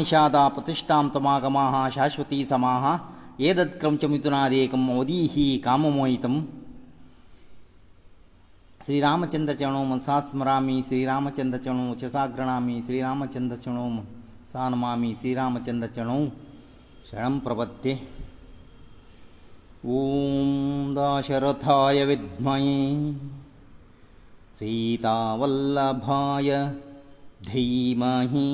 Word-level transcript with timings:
ನಿಷಾದ 0.00 0.36
ಪ್ರತಿಷ್ಠಾಂತಮಾಗಮಃ 0.56 1.74
ಶಾಶ್ವತಿ 1.96 2.38
ಸಮಾಹ 2.52 2.84
ಏದತ್ 3.48 3.76
ಕ್ರಮಚ 3.80 4.04
ಮಿತುನಾದೇಕಂ 4.12 4.82
ಮೋದೀಹಿ 4.90 5.46
ಕಾಮಮೋಹಿತಂ 5.66 6.34
ಶ್ರೀರಾಮಚಂದ್ರ 8.84 9.52
ಚರಣೋ 9.60 9.80
ಮನಸಾ 9.90 10.16
ಸ್ಮರಾಮಿ 10.30 10.74
ಶ್ರೀರಾಮಚಂದ್ರ 10.88 11.58
ಚರಣೋ 11.66 11.86
ಚಸಾಗ್ರಣಾಮಿ 12.02 12.76
ಶ್ರೀರಾಮಚಂದ್ರ 12.88 13.56
ಚರಣೋ 13.64 13.86
ಸಾನಮಾಮಿ 14.50 15.10
ಶ್ರೀರಾಮಚಂದ್ರ 15.20 15.88
ಚರಣೋ 15.96 16.18
ಶರಣಂ 17.08 17.36
ಪ್ರಪತ್ತೆ 17.46 17.94
ಓಂ 19.98 20.50
ದಾಶರಥಾಯ 20.98 21.98
ವಿದ್ಮೈ 22.10 22.62
ಸೀತಾವಲ್ಲಭಾಯ 24.58 26.50
ಧೀಮಹಿ 27.50 28.46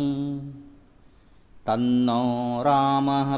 तन्नो 1.67 2.21
रामः 2.67 3.31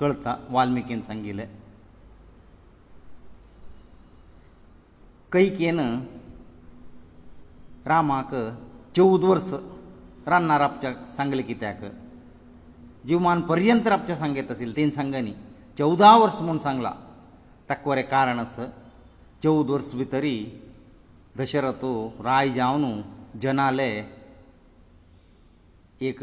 कळटा 0.00 0.34
वाल्मिकीन 0.54 1.00
सांगिल्ले 1.06 1.46
कैकेन 5.32 5.80
रामाक 7.92 8.34
चवद 8.96 9.24
वर्स 9.30 9.50
रान्नां 10.32 10.58
रावच्याक 10.64 10.96
सांगले 11.16 11.42
कित्याक 11.50 11.80
जिवमान 13.08 13.40
पर्यंत 13.50 13.86
रावचे 13.94 14.16
सांगत 14.22 14.50
आशिल्ले 14.58 14.76
तेणी 14.82 14.90
सांगनी 15.00 15.32
चवदा 15.78 16.16
वर्स 16.22 16.40
म्हूण 16.44 16.58
सांगला 16.68 16.92
ताका 17.70 17.90
वरें 17.90 18.02
कारण 18.14 18.38
आस 18.46 18.56
चवद 19.42 19.70
वर्स 19.78 19.94
भितरी 20.04 20.36
दशरथ 21.42 21.84
राय 22.28 22.50
जावन 22.60 23.00
जनाले 23.42 23.90
एक 26.08 26.18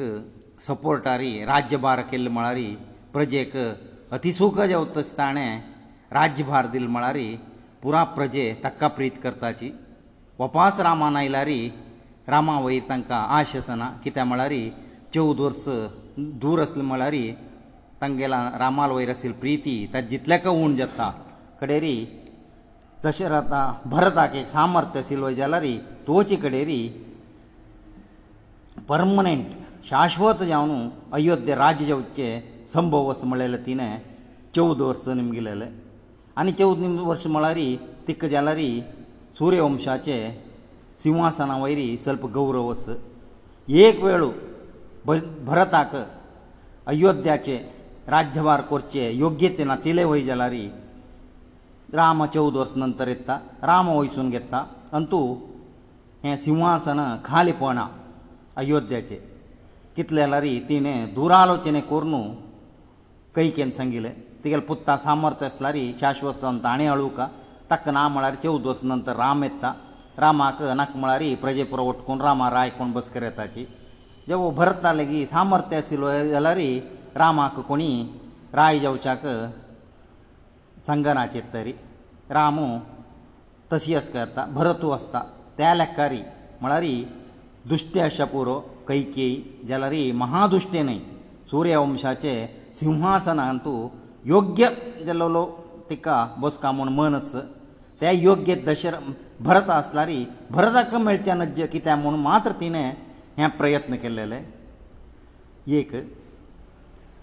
सपोर्टारी 0.66 1.32
राज्यभार 1.46 2.00
केल्ले 2.12 2.30
म्हळ्यार 2.36 2.60
प्रजेक 3.14 3.52
अतिसूख 4.14 4.60
जेवता 4.60 4.94
तशें 5.00 5.18
ताणें 5.18 5.60
राज्यभार 6.14 6.66
दिलो 6.74 6.90
म्हळ्यार 6.96 7.18
पुरा 7.84 8.02
प्रजे 8.16 8.46
ताका 8.64 8.88
प्रीत 8.96 9.20
करताची 9.24 9.72
वपास 10.40 10.80
रामान 10.88 11.16
आयल्यार 11.16 11.50
रामा 12.32 12.60
वयर 12.62 12.90
तांकां 12.90 13.20
आश 13.38 13.56
आसना 13.56 13.90
कित्याक 14.04 14.28
म्हळ्यार 14.28 14.54
चवद 15.16 15.40
वर्स 15.42 15.70
दूर 16.42 16.62
आसले 16.62 16.84
म्हळ्यार 16.92 17.16
तांगेल्या 18.02 18.42
रामा 18.60 18.88
वयर 18.94 19.10
आशिल्ली 19.16 19.38
प्रिती 19.42 19.76
ताजे 19.94 20.08
जितलेक 20.18 20.48
उण 20.54 20.76
जाता 20.78 21.12
कडेरी 21.62 21.96
दशरथा 23.06 23.62
भरताक 23.94 24.36
एक 24.42 24.48
सामर्थ्य 24.56 25.00
आशिल्लो 25.06 25.32
जाल्यार 25.32 25.66
तुवचे 26.08 26.36
कडेरी 26.46 26.82
पर्मनंट 28.90 29.66
ಶಾಶ್ವತ 29.90 30.44
ಜಾವನು 30.52 30.78
ಅಯೋಧ್ಯೆ 31.18 31.54
ರಾಜ್ಯ 31.62 31.86
ಜಾವಚ್ಚೆ 31.90 32.26
ಸಂಭವ 32.74 33.02
ವರ್ಷ 33.10 33.22
ಮಳೆಯಲ್ಲ 33.32 33.58
ತಿನೇ 33.68 33.88
ಚೌದ 34.56 34.80
ವರ್ಷ 34.90 35.14
ನಿಮಗಿಲ್ಲಲೆ 35.20 35.68
ಅನಿ 36.40 36.52
ಚೌದ 36.60 36.78
ನಿಮ್ಮ 36.86 37.06
ವರ್ಷ 37.12 37.24
ಮಳಾರಿ 37.36 37.68
ತಿಕ್ಕ 38.08 38.24
ಜಾಲಾರಿ 38.34 38.68
ಸೂರ್ಯವಂಶಾಚೆ 39.38 40.18
ಸಿಂಹಾಸನ 41.04 41.56
ವೈರಿ 41.64 41.88
ಸ್ವಲ್ಪ 42.04 42.26
ಗೌರವಸ್ 42.38 42.90
ಏಕ್ 43.84 44.02
ವೇಳು 44.08 44.30
ಭರತಾಕ 45.50 45.94
ಅಯೋಧ್ಯಾಚೆ 46.94 47.56
ರಾಜ್ಯಭಾರ 48.16 48.60
ಕೊರ್ಚೆ 48.74 49.06
ಯೋಗ್ಯತೆ 49.24 49.64
ನಾ 49.72 49.78
ತಿಳೆ 49.88 50.04
ಹೋಯ್ 50.10 50.26
ಜಾಲಾರಿ 50.32 50.64
ರಾಮ 52.02 52.22
ಚೌದ 52.36 52.56
ವರ್ಷ 52.62 52.76
ನಂತರ 52.86 53.10
ಎತ್ತ 53.18 53.30
ರಾಮ 53.72 53.86
ವಹಿಸೂನ್ 54.00 54.32
ಗೆತ್ತ 54.36 54.56
ಅಂತೂ 55.00 55.22
ಹೇ 56.26 56.34
ಸಿಂಹಾಸನ 56.46 57.02
ಖಾಲಿ 57.32 57.56
ಪೋಣ 57.62 57.80
ಅಯೋಧ್ಯಾಚೆ 58.64 59.18
कितले 59.98 60.26
लारी 60.32 60.54
तिणें 60.68 61.08
दुरालोचने 61.14 61.80
करून 61.92 62.14
कैकेन 63.36 63.70
सांगिल्लें 63.78 64.12
तिगेले 64.44 64.62
पुत्ता 64.70 64.96
सामर्थ्य 65.06 65.46
आसल्यारी 65.50 65.86
शाश्वत 66.02 66.44
ताणें 66.66 66.88
अळुका 66.96 67.26
ताका 67.70 67.92
ना 67.98 68.04
म्हळ्यार 68.16 68.36
चवद 68.44 68.66
वस 68.70 68.80
नंतर 68.92 69.16
राम 69.24 69.44
येता 69.44 69.72
रामाक 70.24 70.62
नाका 70.82 71.00
म्हळ्यार 71.04 71.24
प्रजे 71.44 71.64
पुरवट 71.72 71.96
कोण 72.08 72.22
रामा 72.28 72.50
राय 72.58 72.70
कोण 72.78 72.92
बसकर 72.98 73.24
येताची 73.30 73.66
जेवो 74.28 74.50
भरता 74.60 74.94
लेगीत 75.00 75.28
सामर्थ्य 75.34 75.78
आशिल्लो 75.78 76.12
जाल्यार 76.36 76.60
रामाक 77.24 77.60
कोणी 77.70 77.90
राय 78.62 78.80
जेवच्याक 78.86 79.26
संगना 80.88 81.26
चेत्तरी 81.34 81.74
रामू 82.38 82.68
तशी 83.74 83.96
आसता 84.02 84.46
भरतू 84.60 84.90
आसता 85.00 85.22
त्या 85.58 85.74
लेखारी 85.82 86.22
म्हळ्यार 86.62 86.86
दुश्टी 87.70 88.00
आसा 88.10 88.26
पुरो 88.34 88.60
कैकेय 88.90 89.32
जाल्यार 89.70 89.94
महादुश्टेन 90.24 90.90
सूर्यवंशाचे 91.52 92.34
सिंहासनांत 92.80 93.66
योग्य 94.34 94.68
जाल्लो 95.08 95.44
तिका 95.90 96.18
बसका 96.42 96.72
म्हूण 96.78 96.90
मनस 97.00 97.32
त्या 98.00 98.12
योग्य 98.28 98.56
दशर 98.68 98.96
भरत 99.48 99.70
आसल्यार 99.80 100.12
भरताक 100.56 100.94
मेळचें 101.06 101.34
नज्ज 101.40 101.62
कित्याक 101.72 101.98
म्हूण 102.04 102.16
मात्र 102.28 102.52
तिणें 102.60 102.88
हे 103.38 103.48
प्रयत्न 103.60 103.96
केलेले 104.04 104.40
एक 105.80 105.90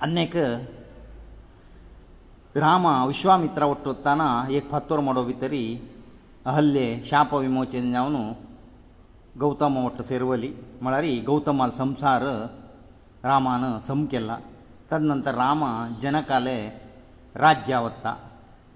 अनेक 0.06 0.36
रामा 2.62 2.92
विश्वामित्रा 3.06 3.66
वट्टताना 3.66 4.26
एक 4.56 4.68
फातोर 4.70 4.98
मडो 5.06 5.22
भितरी 5.30 5.62
अहल्ले 6.50 6.86
शाप 7.10 7.34
विमोचन 7.34 7.92
जावन 7.92 8.14
ಗೌತಮ 9.42 9.76
ಒತ್ತ 9.86 10.00
ಸೇರವಲಿ 10.08 10.48
ಮಳಾರಿ 10.84 11.12
ಗೌತಮನ್ 11.28 11.72
ಸಂಸಾರ 11.78 12.24
ರಾಮನ 13.28 13.64
ಸಮಕೆಲ್ಲ 13.86 14.32
ತದನಂತರ 14.90 15.34
ರಾಮ 15.44 15.62
ಜನಕale 16.02 16.58
ರಾಜ್ಯವತ್ತ 17.44 18.06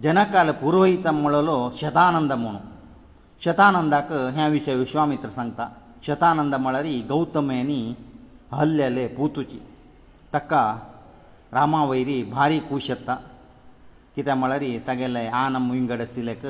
ಜನಕale 0.04 0.52
पुरोहित 0.62 1.06
ಮಳಲೋ 1.22 1.58
ಶತಾನಂದಮನು 1.80 2.60
ಶತಾನಂದಾಕ 3.44 4.10
ह्या 4.36 4.46
विषय 4.56 4.76
विश्वामित्र 4.82 5.30
सांगता 5.38 5.66
ಶತಾನಂದ 6.06 6.54
ಮಳರಿ 6.66 6.94
ಗೌತಮೇನಿ 7.12 7.80
ಅಲ್ಯಲೇ 8.62 9.04
ಪೂತುಚಿ 9.16 9.58
ತಕ 10.34 10.52
ರಾಮವೈರಿ 11.56 12.18
ಬಾರಿ 12.34 12.58
ಕೂಷತ್ತ 12.70 13.10
ಕಿತೆ 14.14 14.34
ಮಳರಿ 14.42 14.72
ತಗಲೇ 14.88 15.24
ಆನ 15.42 15.56
ಮುಂಗಡ 15.68 16.00
ಸಿಲೇಕ 16.14 16.44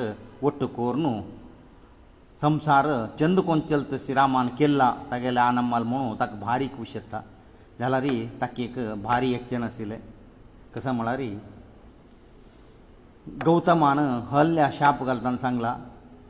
ಒಟ್ಟು 0.47 0.65
ಕೋರ್ನು 0.77 1.13
संवसार 2.41 2.85
चंद 3.19 3.39
कोंचलत 3.47 3.93
श्रीरामान 4.03 4.47
केल्ला 4.59 4.87
तागेले 5.11 5.39
आनम्माल 5.39 5.83
म्हणून 5.91 6.19
ताका 6.19 6.35
भारी 6.43 6.67
खूश 6.75 6.91
येता 6.95 7.19
जाल्यार 7.79 8.05
ताका 8.41 8.61
एक 8.63 8.77
भारी 9.03 9.31
यत्न 9.33 9.63
आशिल्लें 9.63 9.97
कसं 10.75 10.91
म्हळ्यार 10.95 11.21
गौतमान 13.45 13.99
हल्ल्या 14.29 14.69
शाप 14.77 15.03
घालतना 15.03 15.35
सांगला 15.41 15.73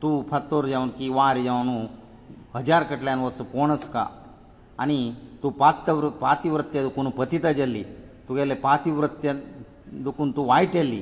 तूं 0.02 0.22
फातोर 0.30 0.66
जावन 0.72 0.88
की 0.98 1.08
वार 1.18 1.38
जावन 1.46 1.84
हजार 2.54 2.82
कडल्यान 2.90 3.18
वचूं 3.26 3.44
कोणस 3.54 3.88
का 3.94 4.04
आनी 4.82 4.98
तूं 5.42 5.50
पातवृ 5.62 6.08
पातिवृत्य 6.24 6.82
दुखून 6.88 7.10
पतिता 7.20 7.52
जाल्ली 7.60 7.82
तुगेलें 8.28 8.56
पातिवृत्य 8.66 9.34
दुखून 10.04 10.30
तूं 10.36 10.46
वायट 10.48 10.76
येल्ली 10.76 11.00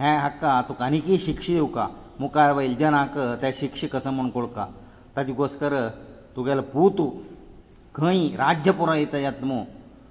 हें 0.00 0.16
हाका 0.20 0.60
तुका 0.68 0.84
आनीकय 0.84 1.16
शिक्षा 1.26 1.52
येवका 1.52 1.86
मुखार 2.20 2.50
वयल 2.56 2.74
जनाक 2.80 3.14
ते 3.42 3.50
शिक्षक 3.60 3.94
आसा 3.98 4.10
म्हूण 4.16 4.28
कोळखा 4.34 4.64
ताजे 5.16 5.32
घोस्कर 5.34 5.74
तुगेलो 6.34 6.62
पूत 6.72 6.98
खंय 7.94 8.20
राज्य 8.44 8.70
पुरो 8.78 8.94
येता 8.94 9.18
यत्मो 9.26 9.58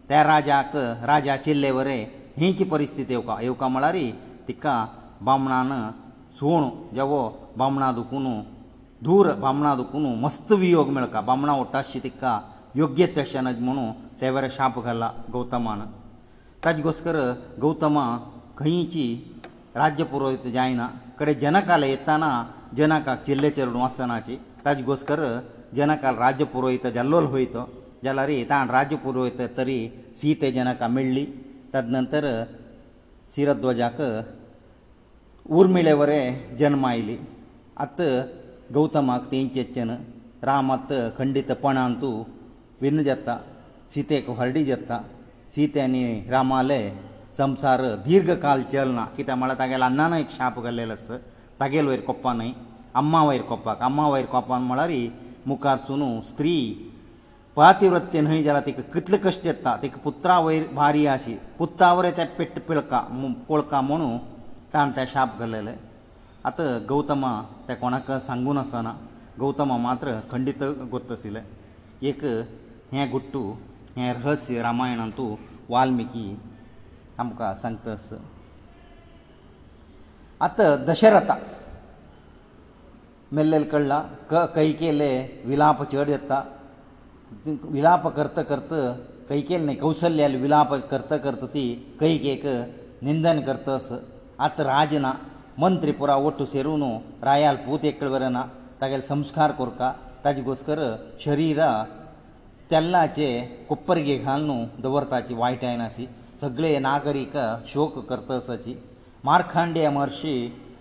त्या 0.10 0.24
राजाक 0.32 0.76
राजा 1.12 1.36
चिल्ले 1.46 1.72
वरे 1.78 1.98
हिंची 2.38 2.64
परिस्थिती 2.74 3.14
येवका 3.14 3.38
येवका 3.42 3.68
म्हळ्यार 3.74 3.96
तिका 4.48 4.76
बामणान 5.28 5.72
सुण 6.40 6.68
जेवो 6.96 7.22
बामणां 7.58 7.94
दुखून 7.96 8.26
धूर 9.08 9.32
बामणां 9.44 9.76
दुखून 9.78 10.06
मस्त 10.24 10.52
वियोग 10.62 10.90
मेळका 10.96 11.22
बामणां 11.30 11.58
ओडटाशी 11.60 12.00
तिका 12.04 12.40
योग्य 12.76 13.08
तशें 13.18 13.42
न 13.44 13.52
म्हुणू 13.64 13.92
ते 14.22 14.30
वरे 14.34 14.50
शाप 14.58 14.80
घाला 14.84 15.12
गौतमान 15.34 15.82
ताजे 16.66 16.82
घोस्कर 16.82 17.16
गौतमा 17.62 18.04
खंयची 18.58 19.06
राज्य 19.76 20.04
पुरो 20.12 20.32
जायना 20.54 20.88
ಕರೆ 21.20 21.34
ಜನಕಲೆತನ 21.44 22.26
ಜನಕ 22.80 23.08
ಚಿллеಚೆರುನ 23.26 23.80
ವಸನಾಚಿ 23.84 24.36
ತಾಜ್ಗೋಸ್ಕರ 24.66 25.24
ಜನಕಲ್ 25.80 26.18
ರಾಜ್ಯಪುರ 26.26 26.66
ಇತ 26.78 26.88
ಜಲ್ಲೋಲ್ 26.96 27.28
ಹೋಯಿತು 27.34 27.62
ಜಲರಿ 28.06 28.36
ಇತ 28.44 28.54
ಆ 28.60 28.62
ರಾಜಪುರ 28.78 29.16
ಹೋಯಿತ 29.22 29.44
ತರಿ 29.58 29.78
ಸೀತೆ 30.20 30.48
ಜನಕ 30.58 30.88
ಮಿಳ್ಳಿ 30.96 31.24
ತದನಂತರ 31.74 32.26
ಸಿರದ್ವಜಕ 33.36 34.00
ಊರ್ಮೀಳೆವರೆ 35.58 36.20
ಜನ್ಮ 36.62 36.84
ಐಲಿ 37.00 37.18
ಅತ 37.86 38.00
ಗೌತಮ್ 38.78 39.10
ಅಂತ 39.18 39.34
ಇಂಚೆ 39.42 39.64
ಅಚನ 39.68 39.92
ರಾಮತ್ 40.50 40.98
ಖಂಡಿತ 41.22 41.52
ಪಣಂತು 41.64 42.12
ವಿನುಜತ್ತಾ 42.86 43.36
ಸೀತೆ 43.94 44.18
ಕೊ 44.28 44.34
ಹರಡಿ 44.42 44.64
ಜತ್ತಾ 44.72 44.98
ಸೀತೆ 45.56 45.82
ಅನಿ 45.88 46.04
ರಾಮಾಲಯ 46.36 46.84
संसार 47.38 47.82
दीर्घ 48.08 48.32
काल 48.42 48.62
चलना 48.72 49.04
कित्याक 49.18 49.38
म्हळ्यार 49.38 49.60
तागेल्या 49.60 49.86
अन्नान 49.88 50.14
एक 50.14 50.30
शाप 50.32 50.60
घाल्लेलो 50.62 50.94
आसा 50.94 51.18
तागेल 51.60 51.88
वयर 51.88 52.00
कोप्पा 52.10 52.34
न्हय 52.34 52.52
अम्मा 53.02 53.22
वयर 53.26 53.42
कोप्पाक 53.50 53.82
अम्मा 53.90 54.08
वयर 54.08 54.26
कोप्पान 54.34 54.62
म्हळ्यार 54.72 54.92
मुखार 55.48 55.78
सुनू 55.88 56.10
स्त्री 56.30 56.54
पातिवृत्ते 57.56 58.22
न्हय 58.22 58.44
जाल्यार 58.44 58.66
तिका 58.66 58.82
कितले 58.94 59.18
कश्ट 59.24 59.48
येता 59.48 59.76
तिका 59.82 60.00
पुत्रा 60.04 60.38
वयर 60.46 60.68
भारी 60.76 61.06
आशी 61.16 61.36
पुत्रा 61.58 61.92
वयर 61.94 62.12
ते 62.18 62.26
पेट 62.38 62.60
पिळका 62.68 63.00
पोळका 63.48 63.82
म्हणू 63.90 64.12
ताणें 64.74 64.96
ते 64.98 65.06
शाप 65.14 65.40
घाल्लेले 65.40 65.74
आतां 66.50 66.68
गौतमा 66.90 67.32
ते 67.68 67.76
कोणाक 67.82 68.12
सांगून 68.28 68.58
आसना 68.58 68.94
गौतमा 69.40 69.78
मात्र 69.88 70.14
खंडीत 70.32 70.64
गोत्त 70.92 71.12
आशिल्ले 71.12 71.40
एक 72.10 72.24
हें 72.94 73.10
गुट्टू 73.12 73.44
हें 73.98 74.12
रहस्य 74.14 74.62
रामायणांतू 74.62 75.36
वाल्मिकी 75.70 76.34
आमकां 77.22 77.54
सांगतास 77.62 78.08
आतां 80.46 80.76
दशरथा 80.86 81.36
मेल्लेले 83.38 83.66
कळला 83.74 84.00
क 84.30 84.44
कैकेले 84.56 85.12
विलाप 85.46 85.84
चड 85.92 86.10
येता 86.10 86.44
विलाप 87.48 88.08
करता 88.16 88.42
करता 88.52 88.80
कैकेल 89.30 89.62
न्ही 89.66 89.76
कौसल्याल 89.84 90.36
विलाप 90.42 90.74
करता 90.92 91.18
करता 91.26 91.46
ती 91.54 91.66
कैकेक 92.00 92.46
निंदन 93.06 93.42
करतास 93.48 93.88
आतां 94.48 94.66
राज 94.66 94.96
ना 95.06 95.14
मंत्री 95.62 95.92
पुरा 96.02 96.16
वट्टू 96.26 96.46
सेरून 96.54 96.84
रायाल 97.28 97.56
पूत 97.66 97.86
एक 97.90 98.00
कडेन 98.00 98.12
बरें 98.14 98.30
ना 98.36 98.44
तागेले 98.82 99.02
संस्कार 99.10 99.52
कोरता 99.60 99.92
ताजे 100.24 100.42
घोसकर 100.50 100.80
शरीर 101.26 101.62
तेल्लाचे 102.72 103.30
कोपरगे 103.70 104.18
घाल 104.18 104.42
न्हू 104.50 104.58
दवरताची 104.84 105.34
वायटायनाशी 105.42 106.08
सगळे 106.44 106.78
नागरीक 106.84 107.36
शोक 107.68 107.98
करतसाची 108.08 108.74
मार्खंडे 109.26 109.88
महर्शी 109.90 110.34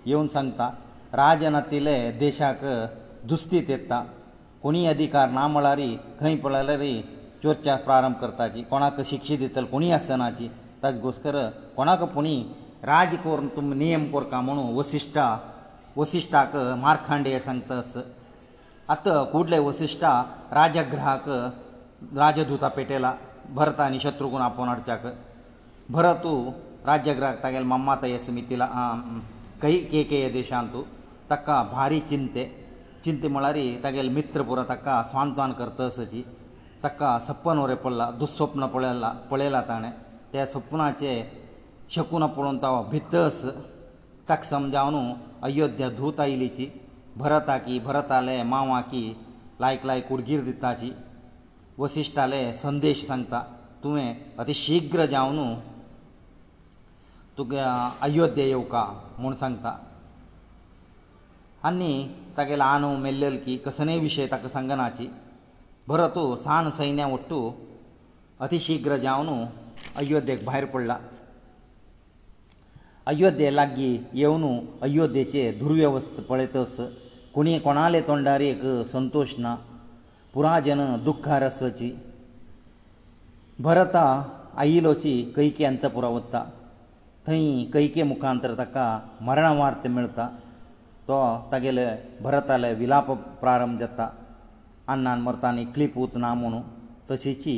येवन 0.06 0.26
सांगता 0.28 0.68
राजनातिले 1.14 1.94
देशाक 2.20 2.64
दुस्तीत 3.28 3.70
येता 3.70 4.02
कोणी 4.62 4.84
अधिकार 4.86 5.28
ना 5.30 5.46
म्हळ्यार 5.48 5.78
खंय 6.20 6.36
पळयल्यार 6.44 6.82
चर्चा 7.44 7.76
प्रारंभ 7.84 8.16
करताची 8.24 8.62
कोणाक 8.70 9.00
शिक्षा 9.10 9.36
दितले 9.44 9.66
कोणी 9.76 9.90
आसनाची 9.92 10.48
ताजे 10.82 10.98
घोस्कर 11.00 11.36
कोणाक 11.76 12.02
पुणी 12.14 12.36
राज 12.86 13.14
कोरून 13.24 13.48
तुमी 13.56 13.76
नियम 13.84 14.10
कोरता 14.12 14.40
म्हणून 14.40 14.74
वसिश्टा 14.76 15.34
वसिश्टाक 15.96 16.56
मार्खांडे 16.84 17.38
सांगतास 17.46 17.96
आतां 18.92 19.24
कुडले 19.32 19.58
वसिश्टा 19.70 20.22
राजग्रहाक 20.58 21.28
राजदूता 22.16 22.68
पेटयला 22.76 23.14
भरता 23.54 23.84
आनी 23.84 23.98
शत्रुघ्न 24.02 24.40
आपोवन 24.42 24.68
हाडच्याक 24.68 25.06
ಭರ 25.94 26.06
ತೂ 26.24 26.32
ರಾಜ್ಯಗ್ರಹ 26.90 27.28
ತಗೆಲ್ 27.44 27.66
ಮಮ್ಮ 27.72 27.90
ತಯ 28.02 28.14
ಸಮಿತಿಲ 28.26 28.62
ಕೈ 29.62 29.72
ಕೇಕೆಯ 29.92 30.26
ದೇಶಾಂತು 30.36 30.80
ತಕ್ಕ 31.30 31.48
ಭಾರಿ 31.74 31.98
ಚಿಂತೆ 32.10 32.44
ಚಿಂತೆ 33.04 33.28
ಮಳಾರಿ 33.34 33.64
ತಗೆಲ್ 33.84 34.10
ಮಿತ್ರ 34.18 34.40
ಪುರ 34.48 34.60
ತಕ್ಕ 34.70 34.88
ಸ್ವಾಂತ್ವಾನ 35.10 35.52
ಕರ್ತಸಚಿ 35.60 36.22
ತಕ್ಕ 36.84 37.02
ಸಪ್ಪನೋರೆ 37.26 37.76
ಪಳ್ಳ 37.84 38.02
ದುಸ್ವಪ್ನ 38.20 38.66
ಪಳೆಯಲ್ಲ 38.74 39.06
ಪಳೆಯಲ್ಲ 39.30 39.58
ತಾಣೆ 39.70 39.90
ತ್ಯಾ 40.30 40.44
ಸ್ವಪ್ನಾಚೆ 40.52 41.12
ಶಕುನ 41.94 42.26
ಪಳು 42.36 42.52
ತಾವ 42.64 42.76
ಭಿತ್ತಸ 42.92 43.40
ತಕ್ಕ 44.28 44.44
ಸಮಜಾವನು 44.52 45.02
ಅಯೋಧ್ಯ 45.48 45.86
ಧೂತ 46.00 46.18
ಇಲಿಚಿ 46.36 46.66
ಭರತಾಕಿ 47.22 47.74
ಭರತಾಲೆ 47.88 48.36
ಮಾವಾಕಿ 48.52 49.04
ಲಾಯ್ಕ 49.64 49.84
ಲಾಯ್ಕ 49.90 50.12
ಉಡ್ಗಿರ್ 50.14 50.46
ದಿತ್ತಾಚಿ 50.50 50.90
ವಸಿಷ್ಠಾಲೆ 51.82 52.40
ಸಂದೇಶ 52.66 52.98
ಸಂಗ್ತ 53.12 53.34
ತುವೆ 53.84 54.06
ಅತಿ 54.40 54.54
ಶೀಘ್ರ 54.64 55.02
ಜಾವನು 55.14 55.46
तुगे 57.36 57.58
अयोध्या 58.06 58.44
येवका 58.44 58.84
म्हूण 59.18 59.34
सांगता 59.34 59.76
आनी 61.68 61.94
तागे 62.36 62.56
ल्हान 62.58 62.84
मेल्लेल 63.02 63.36
की 63.44 63.56
कसनय 63.66 63.98
विशय 63.98 64.26
ताका 64.30 64.48
सांगनाची 64.48 65.06
बरो 65.88 66.08
तूं 66.14 66.36
सान 66.42 66.70
सैन्या 66.78 67.06
ओट्टू 67.12 67.40
अतिशिग्र 68.46 68.96
जावन 69.02 69.44
अयोध्येक 69.96 70.44
भायर 70.44 70.64
पडला 70.74 70.96
अयोध्ये 73.06 73.54
लागीं 73.54 73.96
येवन 74.18 74.44
अयोध्येचे 74.82 75.50
दुर्व्यवस्थ 75.60 76.20
पळयतस 76.28 76.76
कोणी 77.34 77.58
कोणाले 77.58 78.00
तोंडार 78.06 78.40
एक 78.40 78.60
संतोश 78.92 79.34
ना 79.38 79.54
पुराजन 80.34 80.80
दुख्खार 81.04 81.42
आसची 81.42 81.90
भरता 83.62 84.04
आयिलोची 84.60 85.20
कैकी 85.36 85.64
अंतपुरा 85.64 86.08
वता 86.08 86.42
थंय 87.28 87.42
कैके 87.74 88.02
मुखांतर 88.10 88.54
ताका 88.58 88.84
मरणवार्त 89.26 89.86
मेळटा 89.96 90.26
तो 91.08 91.18
तागेले 91.52 91.86
भरताले 92.22 92.72
विलाप 92.80 93.10
प्रारंभ 93.40 93.78
जाता 93.80 94.06
अन्नान 94.92 95.20
मरतानी 95.26 95.64
क्लीप 95.74 95.98
उतना 96.04 96.32
म्हणू 96.40 96.60
तशीची 97.10 97.54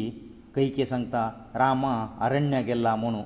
कैके 0.54 0.84
सांगता 0.86 1.22
रामा 1.56 1.92
अरण्य 2.26 2.60
गेल्ला 2.66 2.94
म्हणू 3.02 3.22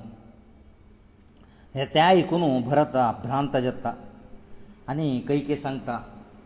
हे 1.75 1.85
ते 1.93 1.99
आयकून 1.99 2.41
भरत 2.67 2.95
भ्रांत 3.23 3.57
जाता 3.63 3.93
आनी 4.91 5.09
कैके 5.27 5.55
सांगता 5.63 5.99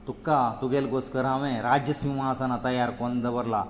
तुका 0.08 0.40
तुगेले 0.62 0.88
घोस्कर 0.90 1.26
हांवें 1.26 1.62
राज्य 1.62 1.94
सिंहासना 1.94 2.58
तयार 2.64 2.90
कोन 3.00 3.20
दवरला 3.22 3.64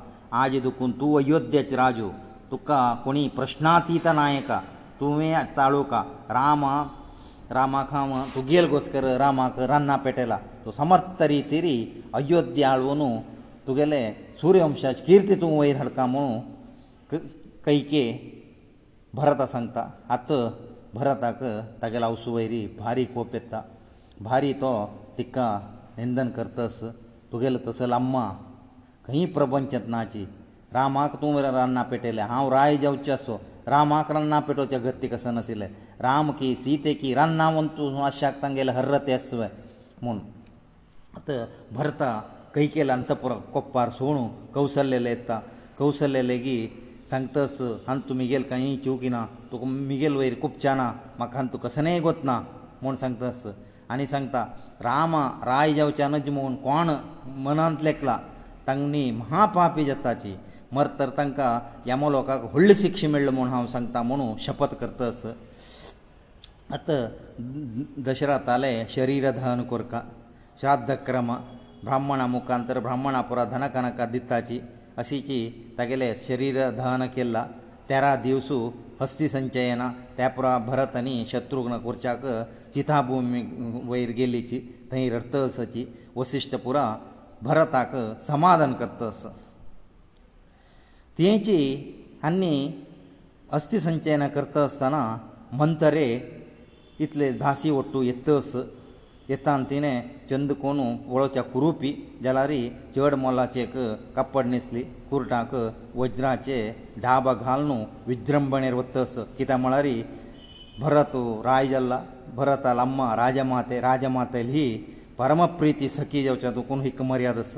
आज 0.44 0.56
देखून 0.64 0.92
तूं 1.00 1.16
अयोध्येचो 1.22 1.76
राजू 1.78 2.10
तुका 2.52 2.80
कोणी 3.04 3.28
प्रश्नातीत 3.36 4.08
नायका 4.16 4.62
तुवें 5.00 5.54
ताळुका 5.56 6.02
राम 6.38 6.64
रामाक 7.56 7.92
हांव 7.94 8.12
तुगेल 8.36 8.68
घोसकर 8.72 9.04
रामाक 9.22 9.60
रान्नां 9.72 9.98
पेटयला 10.06 10.38
तो 10.66 10.72
समर्थ 10.78 11.22
रितीरी 11.32 11.78
अयोध्या 12.20 12.70
आळून 12.72 13.02
तुगेले 13.68 14.02
सुर्यवंशाची 14.42 15.04
किर्ती 15.08 15.36
तूं 15.42 15.52
वयर 15.60 15.76
हाडका 15.78 16.06
म्हणू 16.14 17.18
कैके 17.66 18.04
भरता 19.16 19.46
सांगता 19.48 19.86
आत 20.16 20.32
भरताक 20.94 21.44
तागेले 21.82 22.06
आवसू 22.06 22.34
वयरी 22.36 22.66
भारी 22.80 23.06
कोप 23.14 23.34
येता 23.34 23.62
भारी 24.22 24.52
तो 24.62 24.72
तिका 25.18 25.48
निंदन 25.98 26.30
करतस 26.38 26.80
तुगेले 27.32 27.58
तसल 27.68 27.94
आम्मा 27.94 28.28
खंय 29.08 29.26
प्रपंचत 29.38 29.88
नाची 29.96 30.26
रामाक 30.74 31.16
तूं 31.22 31.38
रान्नां 31.42 31.84
पेटयलें 31.90 32.22
हांव 32.34 32.50
राय 32.54 32.78
जावचें 32.82 33.12
आसो 33.14 33.40
रामाक 33.72 34.08
रन्ना 34.16 34.40
पेटोवचे 34.48 34.78
गत्तीक 34.86 35.14
आसनाशिल्ले 35.18 35.68
राम 36.08 36.32
की 36.40 36.48
सीते 36.64 36.94
की 37.00 37.10
रन्ना 37.20 37.48
म्हण 37.56 37.68
तूं 37.78 38.02
आशाक 38.08 38.34
तांगेले 38.42 38.72
हर्र 38.78 38.98
तेस्व 39.08 39.42
म्हूण 40.04 40.18
आतां 41.18 41.38
भरता 41.78 42.10
खंय 42.56 42.68
केले 42.76 42.92
अंतपुर 42.98 43.32
कोप्पार 43.54 43.90
सोणू 44.00 44.24
कौसल्लेले 44.56 45.10
येता 45.16 45.38
कौसल्ले 45.78 46.22
लेगीत 46.28 46.72
सांगतास 47.12 47.58
हांगा 47.88 48.04
तूं 48.08 48.16
मिगेल 48.20 48.44
कांय 48.52 48.76
चिवकिना 48.84 49.22
तुका 49.52 49.66
मिगेल 49.92 50.14
वयर 50.20 50.34
कुपचा 50.44 50.74
ना 50.80 50.88
म्हाका 51.20 51.38
हांगा 51.38 51.52
तूं 51.54 51.60
कसनय 51.70 52.00
गोत 52.06 52.22
ना 52.28 52.36
म्हूण 52.82 52.96
सांगतास 53.04 53.42
आनी 53.92 54.06
सांगता 54.14 54.42
रामा 54.88 55.24
राय 55.50 55.74
जावच्यानच 55.78 56.30
म्हूण 56.36 56.54
कोण 56.68 56.90
मनांत 57.46 57.82
लेखला 57.88 58.18
तांगनी 58.68 59.06
महापापी 59.22 59.86
जाताची 59.86 60.36
मरत 60.76 60.94
तर 61.00 61.10
तांकां 61.18 61.60
यामो 61.88 62.10
लोकांक 62.10 62.44
व्हडली 62.52 62.76
शिक्षा 62.76 63.08
मेळ्ळो 63.14 63.32
म्हूण 63.32 63.48
हांव 63.50 63.66
सांगता 63.74 64.02
म्हणून 64.04 64.34
शपत 64.46 64.72
करतस 64.82 65.26
आतां 66.74 67.00
दशरथाले 68.06 68.72
शरीरधन 68.96 69.62
कोरका 69.70 70.02
श्राद्धक्रम 70.62 71.32
ब्राह्मणा 71.84 72.26
मुखांतर 72.34 72.80
ब्राह्मणा 72.88 73.22
पुरा 73.30 73.44
धनकनका 73.54 74.06
दिताची 74.14 74.60
अशीची 74.98 75.40
तागेले 75.78 76.14
शरीरधन 76.28 77.06
केला 77.16 77.46
तेरा 77.90 78.16
दिवसू 78.26 78.60
हस्ती 79.02 79.30
संचयना 79.30 79.92
त्या 80.18 80.28
पुरा 80.36 80.58
भरत 80.68 80.96
आनी 80.96 81.16
शत्रुघ्न 81.32 81.78
कोरच्याक 81.86 82.26
चिथाभुमी 82.76 83.44
वयर 83.90 84.10
गेल्लीची 84.18 84.60
थंय 84.92 85.10
रथसाची 85.18 85.86
वसिश्ट 86.16 86.56
पुरा 86.66 86.94
भरताक 87.46 87.96
समाधान 88.28 88.74
करतास 88.82 89.24
तेची 91.18 91.58
आनी 92.28 92.56
अस्थिसंचयन 93.54 94.28
करता 94.36 94.64
आसतना 94.66 95.02
मंतरे 95.58 96.08
इतले 97.06 97.30
धासी 97.40 97.70
ओट्टू 97.70 98.02
येतस 98.02 98.56
येतान 99.30 99.64
तिणे 99.70 100.00
चंद 100.30 100.52
कोनू 100.62 100.84
वळोच्या 101.08 101.44
कुरुपी 101.52 101.92
जाल्यारी 102.24 102.58
चड 102.96 103.14
मोलाचेक 103.22 103.78
कापड 104.16 104.46
न्हेसली 104.48 104.82
कुर्टाक 105.12 105.54
वज्राचे 105.96 106.58
ढाब 107.04 107.30
घालून 107.34 107.84
विज्रंभणेर 108.08 108.74
वतस 108.80 109.16
कित्याक 109.38 109.60
म्हळ्यार 109.60 109.88
भरत 110.80 111.16
राय 111.46 111.68
जाल्ला 111.68 112.02
भरता 112.38 112.74
लम्मा 112.74 113.16
राजमाते 113.16 113.80
राजमातेल 113.82 114.50
ही 114.54 114.66
परमप्रिती 115.18 115.90
सखी 115.90 116.24
जावच्या 116.24 116.52
दुखून 116.52 116.82
एक 116.86 117.02
मर्यादस 117.12 117.56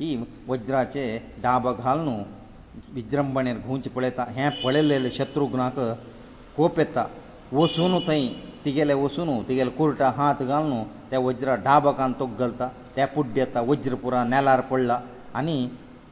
ही 0.00 0.16
वज्राचे 0.48 1.06
ढाब 1.42 1.68
घालून 1.76 2.22
विज्रंभणेर 2.94 3.56
घुंवचे 3.66 3.90
पळयता 3.90 4.24
हें 4.36 4.50
पळयलेले 4.62 5.10
शत्रुघ्नाक 5.16 5.78
कोप 6.56 6.78
येता 6.78 7.06
वसून 7.52 7.98
थंय 8.06 8.26
तिगेले 8.64 8.94
वसून 9.02 9.40
तिगेले 9.48 9.70
कुर्टा 9.78 10.08
हात 10.16 10.42
घाल 10.42 10.64
न्हू 10.68 10.84
त्या 11.10 11.18
वज्रा 11.26 11.54
ढाबकान 11.64 12.12
तोक 12.20 12.38
घालता 12.38 12.68
त्या 12.96 13.06
पुड्ड 13.14 13.38
येता 13.38 13.60
वज्र 13.68 13.94
पुरा 14.02 14.24
नेलार 14.24 14.60
पडला 14.70 15.00
आनी 15.38 15.56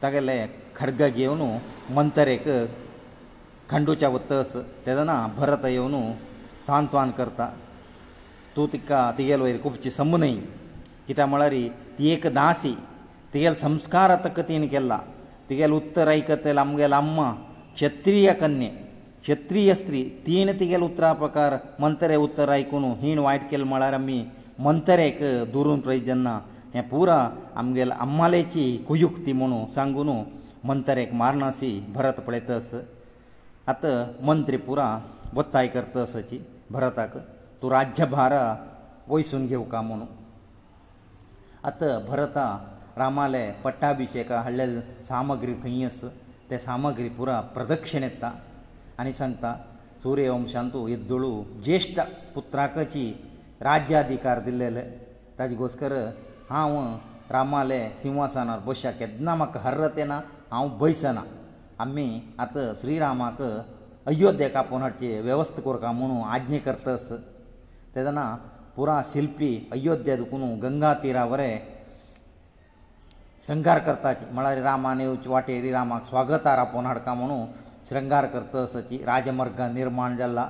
तागेले 0.03 0.39
खड्ग 0.77 1.07
घेवन 1.09 1.43
मंतरेक 1.95 2.49
खंडूच्या 3.71 4.09
वतस 4.09 4.53
तेदना 4.87 5.15
भरत 5.37 5.65
येवन 5.71 5.95
सांत्वान 6.67 7.11
करता 7.19 7.49
तूं 8.57 8.67
तिका 8.73 9.01
तिगेले 9.19 9.43
वयर 9.43 9.57
खुबची 9.63 9.91
समू 9.91 10.17
न्हय 10.17 10.35
कित्याक 11.07 11.29
म्हळ्यार 11.29 11.55
ती 11.99 12.09
एक 12.13 12.27
दासी 12.35 12.75
तिगेले 13.35 13.55
संस्कार 13.61 14.15
तक 14.25 14.41
तिणें 14.49 14.69
केला 14.71 14.99
तिगेलें 15.53 15.75
उत्तर 15.81 16.09
आयकतले 16.13 16.53
आमगेलें 16.65 16.97
अम्मा 17.05 17.27
क्षत्रीय 17.79 18.29
कन्ये 18.41 18.69
क्षत्रीय 19.25 19.69
स्त्री 19.81 20.01
तीन 20.27 20.47
तिगेलें 20.61 20.85
उतरा 20.89 21.11
प्रकार 21.21 21.53
मंत्रे 21.85 22.17
उत्तर 22.27 22.51
आयकून 22.57 22.85
हीण 23.03 23.19
वायट 23.27 23.43
केलें 23.51 23.67
म्हळ्यार 23.73 23.93
आमी 24.01 24.19
मंत्रेक 24.67 25.19
दुरून 25.53 25.81
पळय 25.85 25.99
जेन्ना 26.09 26.35
हे 26.75 26.81
पुरा 26.93 27.19
आमगेले 27.61 27.95
अम्मालेची 28.05 28.65
कुयुक्ती 28.89 29.33
म्हणू 29.41 29.59
सांगून 29.75 30.11
मंत्रेक 30.71 31.13
मारनासी 31.21 31.71
भरत 31.97 32.21
पळयतस 32.27 32.71
आतां 33.73 33.95
मंत्री 34.27 34.57
पुरा 34.67 34.89
वत्ताय 35.37 35.67
करतसाची 35.77 36.39
भरताक 36.75 37.17
तूं 37.63 37.71
राज्यभार 37.77 38.33
वयसून 39.09 39.47
घेवका 39.53 39.81
म्हणू 39.91 40.05
आतां 41.71 41.99
भरता 42.09 42.45
रामाले 42.99 43.41
पट्टाभिशेका 43.65 44.41
हाडले 44.47 44.67
सामग्री 45.09 45.53
खंय 45.63 45.85
आस 45.85 46.01
ते 46.49 46.59
सामग्री 46.65 47.09
पुरा 47.17 47.39
प्रदक्षीण 47.55 48.03
येता 48.03 48.31
आनी 49.01 49.13
सांगता 49.21 49.53
सूर्यवंशांतू 50.03 50.87
येद्दुळू 50.89 51.31
ज्येश्ठ 51.65 52.01
पुत्राकची 52.35 53.05
राज्याधिकार 53.69 54.41
दिल्लेले 54.47 54.83
ताजे 55.39 55.55
घोस्कर 55.57 55.93
हांव 56.51 56.77
रामाले 57.33 57.81
सिंहासनार 58.03 58.59
बसया 58.67 58.91
केदना 59.01 59.35
म्हाका 59.35 59.61
हर्रत 59.65 59.99
येना 59.99 60.21
हांव 60.51 60.69
बैसना 60.81 61.23
आमी 61.83 62.09
आतां 62.39 62.73
श्रीरामाक 62.81 63.43
अयोध्येक 63.43 64.57
आपोवन 64.57 64.83
हाडचे 64.83 65.21
वेवस्था 65.21 65.61
करता 65.63 65.93
म्हणून 65.93 66.23
आज्ञे 66.35 66.59
करतास 66.67 67.09
तेदना 67.95 68.35
पुरा 68.77 69.01
शिल्पी 69.13 69.57
अयोध्या 69.73 70.17
दुखून 70.17 70.43
गंगा 70.61 70.93
तिरा 71.03 71.25
वरें 71.33 71.72
श्रृंगार 73.47 73.79
करताची 73.87 74.25
म्हळ्यार 74.33 74.59
रामान 74.63 75.01
येवचे 75.01 75.29
वाटेरी 75.29 75.71
रामाक 75.73 76.05
स्वागतार 76.09 76.59
आपोवन 76.59 76.87
हाडका 76.87 77.15
म्हणून 77.15 77.45
श्रृंगार 77.89 78.27
करतासाची 78.35 78.99
राजमर्ग 79.07 79.61
निर्माण 79.73 80.17
जाल्ला 80.17 80.49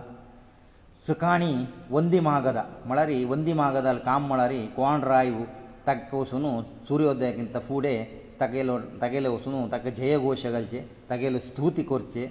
सकाणी 1.06 1.52
वंदी 1.90 2.20
महागदा 2.20 2.62
म्हळ्यार 2.87 3.11
वंदी 3.28 3.52
महागदाल 3.52 3.99
काम 4.04 4.26
म्हळ्यार 4.32 4.52
कोण 4.76 5.02
रायव 5.11 5.42
ताका 5.87 6.16
वचून 6.16 6.44
सुर्योदयांत 6.88 7.56
फुडें 7.68 8.04
तागेलो 8.40 8.78
तागेले 9.00 9.28
वचून 9.28 9.70
ताका 9.72 9.90
जय 9.96 10.18
घोश 10.18 10.46
घालचे 10.46 10.84
तागेले 11.11 11.38
स्तुती 11.40 11.82
करचे 11.88 12.26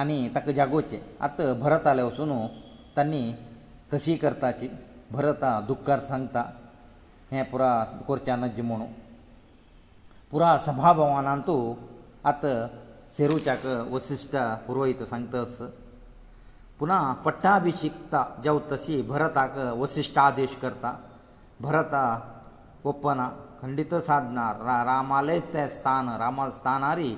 आनी 0.00 0.28
ताका 0.34 0.52
जागोवचे 0.52 1.00
आतां 1.20 1.52
भरताले 1.60 2.02
वचून 2.02 2.32
तांणी 2.96 3.32
तशी 3.92 4.16
करताची 4.22 4.68
भरता 5.10 5.60
दुख्खार 5.68 5.98
सांगता 6.08 6.44
हें 7.32 7.44
पुरा 7.50 7.72
करचें 8.08 8.36
नज 8.40 8.60
म्हणून 8.60 8.86
पुरा 10.32 10.50
सभाभवनांतू 10.64 11.54
आत 12.26 12.44
सेरूच्याक 13.16 13.64
वसिश्ट 13.92 14.36
पुरोहीत 14.66 15.02
सांगतस 15.10 15.56
पुना 16.78 17.00
पट्टाभिशिक्ता 17.24 18.22
जव 18.44 18.58
तशी 18.70 19.00
भरताक 19.10 19.58
वसिश्टादेश 19.80 20.56
करता 20.62 20.92
भरता 21.62 22.04
ओपना 22.84 23.28
खंडीत 23.60 23.94
साधनार 24.08 24.64
रा, 24.68 24.82
रामाले 24.94 25.38
ते 25.52 25.68
स्थान 25.76 26.08
रामा 26.22 26.48
स्थानारी 26.60 27.10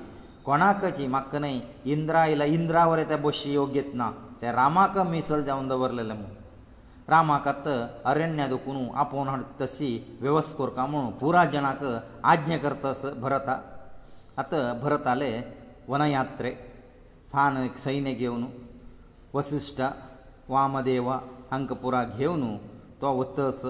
कोणाकची 0.46 1.06
म्हाका 1.14 1.38
न्हय 1.44 1.60
इंद्रा 1.94 2.20
आयला 2.20 2.44
इंद्रा 2.58 2.84
वरें 2.92 3.08
ते 3.10 3.16
बशी 3.28 3.52
योग्यत 3.54 3.94
ना 4.02 4.10
ते 4.42 4.52
रामाक 4.62 4.98
मिसळ 5.14 5.40
जावन 5.50 5.68
दवरलेले 5.68 6.14
म्हूण 6.14 6.42
रामाक 7.10 7.46
अरण्या 7.58 8.46
दुखून 8.48 8.76
आपोवन 8.98 9.28
हाडत 9.28 9.60
तशी 9.60 9.90
वेवस्थ 10.20 10.52
कोरता 10.56 10.86
म्हूण 10.86 11.10
पुराय 11.20 11.48
जनाक 11.52 11.84
आज्ञा 12.34 12.56
करता 12.58 12.92
भरता 13.22 13.60
आतां 14.38 14.62
भरताले 14.82 15.30
वनयात्रे 15.88 16.50
सान 17.32 17.56
एक 17.62 17.76
सैन्य 17.78 18.12
घेवन 18.14 18.44
वसिश्ट 19.34 19.82
वामदेव 20.48 21.08
हांकां 21.10 21.76
पुराय 21.82 22.06
घेवन 22.18 22.42
तो 23.02 23.12
वतस 23.20 23.62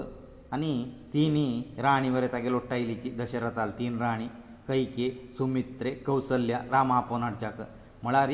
आनी 0.53 0.73
तिनी 1.13 1.45
राणी 1.83 2.09
वरे 2.09 2.27
तागे 2.33 2.51
लोट्टायलीची 2.51 3.09
दशरथाल 3.19 3.71
तीन 3.79 3.97
राणी 4.01 4.27
कैके 4.67 5.09
सुमित्रे 5.37 5.91
कौसल्या 6.05 6.59
रामा 6.71 6.95
आपोवन 6.97 7.23
हाडच्याक 7.23 7.59
म्हळ्यार 8.03 8.29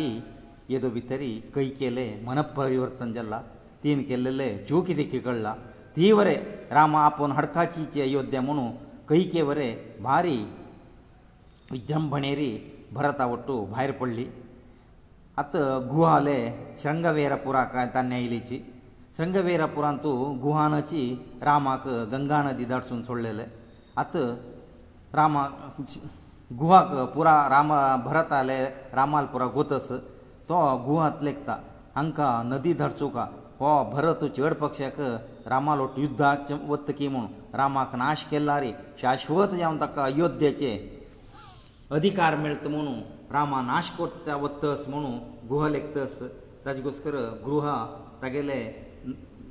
येदो 0.76 0.90
भितरी 0.90 1.32
कैकेले 1.56 2.08
मनपरिवर्तन 2.26 3.14
जाल्ला 3.14 3.42
तीन 3.84 4.02
केल्लेले 4.08 4.50
जीव 4.68 4.82
कितें 4.88 5.10
किकळ्ळा 5.12 5.54
ती 5.96 6.12
वरे 6.18 6.36
राम 6.78 6.96
आपोवन 6.98 7.32
हडकाची 7.38 8.02
अयोध्या 8.02 8.42
म्हणून 8.42 8.70
कैके 9.10 9.42
वरे 9.50 9.70
भारी 10.02 10.38
विजंभणेरी 11.72 12.52
भरता 12.96 13.26
वटू 13.32 13.66
भायर 13.72 13.92
पडली 14.00 14.26
आतां 15.42 15.66
गुहाले 15.94 16.38
शृंगवेरपुरा 16.84 17.64
काय 17.74 17.88
तान्ने 17.94 18.16
आयलीची 18.16 18.60
शृंगवेरपुरान 19.18 19.98
तूं 20.04 20.16
गुहानाची 20.44 21.04
रामाक 21.50 21.88
गंगा 22.12 22.42
नदी 22.50 22.66
धाडसून 22.66 23.02
सोडलेले 23.04 23.46
आतां 24.04 24.28
रामा 25.18 25.48
गुहाक 26.60 26.92
पुरा 27.16 27.34
रामा 27.54 27.80
भरताले 28.06 28.64
रामाल 28.94 29.26
पुरा 29.34 29.46
गोतस 29.54 29.90
तो 30.50 30.58
गुहांत 30.86 31.24
लेखता 31.24 31.58
हांकां 31.96 32.34
नदी 32.50 32.74
धरचुका 32.82 33.26
हो 33.62 33.72
भरत 33.94 34.20
चड 34.36 34.54
पक्षाक 34.62 34.96
रामालो 35.52 35.84
युध्दाक 36.04 36.48
वत्त 36.70 36.88
की 37.00 37.08
म्हूण 37.16 37.26
रामाक 37.60 37.92
नाश 38.02 38.24
केल्ला 38.30 38.56
रे 38.64 38.72
शाश्वत 39.02 39.52
जावन 39.60 39.78
ताका 39.84 40.04
अयोध्येचे 40.14 40.72
अधिकार 41.98 42.36
मेळत 42.44 42.66
म्हणू 42.76 42.94
रामा 43.36 43.60
नाश 43.72 43.90
कोत्ता 43.98 44.36
वत्तस 44.44 44.88
म्हणू 44.94 45.12
गुह 45.50 45.68
लेखतस 45.76 46.16
ताजे 46.66 46.82
गोस्कर 46.88 47.16
गृह 47.46 47.68
तागेले 48.22 48.60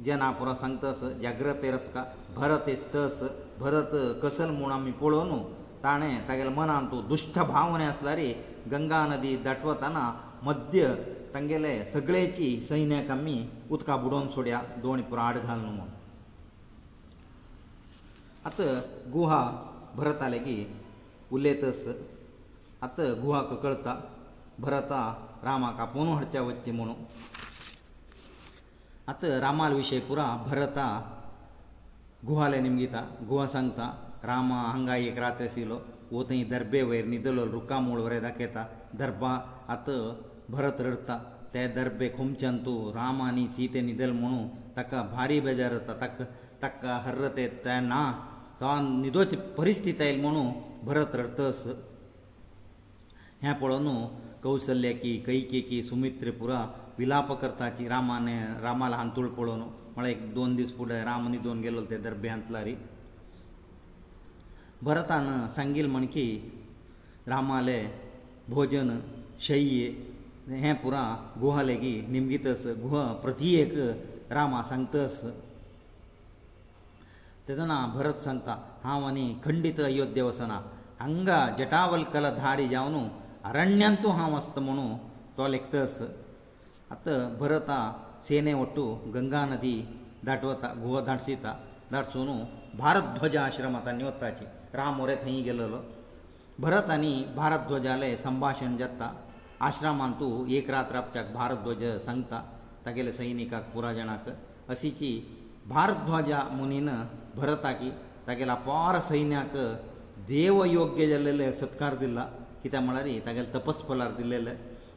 जेना 0.04 0.30
पुरो 0.38 0.54
सांगतस 0.62 1.04
जाग्रतेरस 1.22 1.86
का 1.94 2.04
भरत 2.36 2.68
येस्तस 2.72 3.22
भरत 3.60 3.94
कसल 4.22 4.50
म्हूण 4.58 4.72
आमी 4.72 4.90
पळोवं 5.04 5.26
न्हू 5.28 5.38
ताणें 5.84 6.18
तागेले 6.28 6.48
मनान 6.58 6.86
तूं 6.90 7.06
दुश्ट 7.14 7.38
भावने 7.54 7.86
आसल्यार 7.94 8.18
गंगा 8.74 9.06
नदी 9.14 9.36
दटवताना 9.46 10.06
मध्य 10.44 10.94
तांगेले 11.34 11.72
सगळेची 11.92 12.46
सैन्याक 12.68 13.10
आमी 13.10 13.34
उदका 13.72 13.96
बुडोवन 13.96 14.28
सोड्या 14.34 14.60
दोन 14.82 15.00
पुराड 15.10 15.36
घाल 15.38 15.58
न्हू 15.60 15.72
म्हूण 15.72 15.88
आतां 18.48 18.66
गुहा 19.12 19.40
भरताले 19.96 20.38
की 20.46 20.56
उलयतस 21.36 21.86
आतां 22.82 23.06
गुहा 23.22 23.42
ककळता 23.50 23.94
भरता 24.60 25.00
रामाक 25.44 25.78
आपोवन 25.80 26.08
हाडच्या 26.12 26.42
वच्चे 26.42 26.70
म्हणून 26.78 26.96
आतां 29.10 29.30
रामाल 29.40 29.72
विशय 29.74 29.98
पुरा 30.08 30.26
भरता 30.46 30.86
गुहाले 32.28 32.60
निमगिता 32.62 33.04
गुहा 33.28 33.46
सांगता 33.54 33.86
रामा 34.30 34.56
हांगा 34.62 34.96
एक 34.96 35.18
रात्र 35.18 35.44
आशिल्लो 35.44 35.78
वो 36.10 36.24
थंय 36.30 36.42
दर्बे 36.50 36.82
वयर 36.90 37.04
न्हिदलो 37.06 37.44
रुखामूळ 37.52 38.00
वरें 38.04 38.20
दाखयता 38.22 38.66
दर्बा 38.98 39.38
आतां 39.74 39.96
भरत 40.54 40.76
रडता 40.86 41.14
ते 41.52 41.62
दर्बे 41.76 42.08
खोमच्यान 42.16 42.56
तूं 42.64 42.76
राम 42.98 43.16
आनी 43.26 43.46
सीते 43.56 43.80
न्हिदल 43.86 44.12
म्हणू 44.20 44.38
ताका 44.76 44.98
भारी 45.14 45.38
बेजार 45.46 45.72
जाता 45.72 45.92
ताका 46.02 46.24
ताका 46.62 46.92
हर्र 47.04 47.28
ते 47.36 47.44
ना 47.92 48.00
तो 48.60 48.72
न्हिदोची 48.88 49.36
परिस्थिती 49.58 50.04
आयली 50.04 50.20
म्हणू 50.24 50.42
भरत 50.88 51.14
रडतस 51.20 51.62
हें 53.42 53.54
पळोवन 53.60 53.88
कौशल्या 54.42 54.92
की 55.02 55.12
कैके 55.26 55.60
की 55.68 55.82
सुमित्र 55.88 56.30
पुरा 56.40 56.58
विलाप 56.98 57.30
करताची 57.42 57.88
रामाने 57.94 58.36
रामाला 58.66 58.96
हांतूळ 59.00 59.28
पळोवन 59.38 59.60
म्हळ्यार 59.94 60.14
एक 60.16 60.22
दोन 60.34 60.56
दीस 60.56 60.76
फुडें 60.76 61.02
राम 61.10 61.28
न्हिदोवन 61.32 61.60
गेलो 61.66 61.82
ते 61.90 61.96
दर्ब्यांतला 62.06 62.62
रे 62.66 62.74
भरतान 64.88 65.26
सांगिल्लें 65.56 65.92
म्हण 65.92 66.04
की 66.16 66.24
रामाले 67.32 67.80
भोजन 68.50 68.98
शय्ये 69.46 69.88
हें 70.58 70.74
पुरा 70.82 71.02
गुह 71.38 71.60
लेगीत 71.68 72.08
निमगीतस 72.12 72.62
गुह 72.82 72.94
प्रतियेक 73.22 73.74
रामा 74.36 74.60
सांगतस 74.70 75.16
तेदना 77.46 77.76
भरत 77.94 78.16
सांगता 78.24 78.54
हांव 78.84 79.04
आनी 79.06 79.26
खंडीत 79.44 79.80
अयोध्ये 79.90 80.22
वसना 80.22 80.60
हांगा 81.00 81.38
जटावलकल 81.58 82.28
धारी 82.38 82.68
जावन 82.68 82.96
अरण्यांतू 83.50 84.08
हांव 84.18 84.34
आसता 84.36 84.60
म्हणू 84.60 84.86
तो 85.38 85.46
लेखतस 85.54 86.00
आतां 86.92 87.18
भरता 87.40 87.78
सेने 88.28 88.52
वटू 88.54 88.84
गंगा 89.14 89.44
नदी 89.50 89.74
दाटवता 90.24 90.72
गुह 90.82 91.00
दाटसिता 91.04 91.52
दाटसून 91.92 92.30
भारध्वज 92.78 93.36
आश्रमांतांनी 93.36 94.04
वताची 94.04 94.44
राम 94.74 94.96
मोरे 94.96 95.16
थंय 95.24 95.40
गेलेलो 95.42 95.78
भरत 96.62 96.90
आनी 96.90 97.12
भारध्वजाले 97.36 98.16
संभाशण 98.24 98.76
जाता 98.76 99.12
आश्रमांत 99.68 100.12
तूं 100.20 100.32
एक 100.56 100.70
रात 100.70 100.92
रावच्याक 100.92 101.32
भारत 101.32 101.56
ध्वज 101.64 101.82
सांगता 102.04 102.40
तागेले 102.84 103.12
सैनिकाक 103.12 103.62
पुराय 103.72 103.94
जाणाक 103.94 104.28
अशीची 104.70 105.10
भारत 105.68 105.96
ध्वजा 106.06 106.42
मुनीन 106.52 106.88
भरता 107.36 107.72
की 107.80 107.90
तागेल्या 108.26 108.54
अपार 108.54 108.98
सैन्याक 109.08 109.56
देव 110.28 110.62
योग्य 110.64 111.08
जाल्लेले 111.08 111.52
सत्कार 111.60 111.96
दिला 112.04 112.24
कित्याक 112.62 112.84
म्हळ्यार 112.84 113.08
तागेले 113.26 113.54
तपस्फलार 113.58 114.10
दिल्लेले 114.16 114.54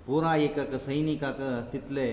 पुराय 0.08 0.44
एक 0.44 0.60
सैनिकाक 0.86 1.42
तितले 1.74 2.08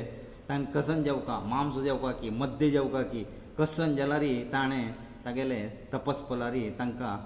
तांकां 0.48 0.80
कसन 0.82 1.02
जेवका 1.02 1.38
मांस 1.50 1.82
जेवका 1.82 2.10
की 2.20 2.30
मद्य 2.42 2.70
जेवका 2.70 3.02
की 3.12 3.22
कसन 3.58 3.94
जाल्यार 3.96 4.24
ताणें 4.52 4.90
तागेले 5.24 5.62
तपस्फलारी 5.92 6.68
तांकां 6.78 7.16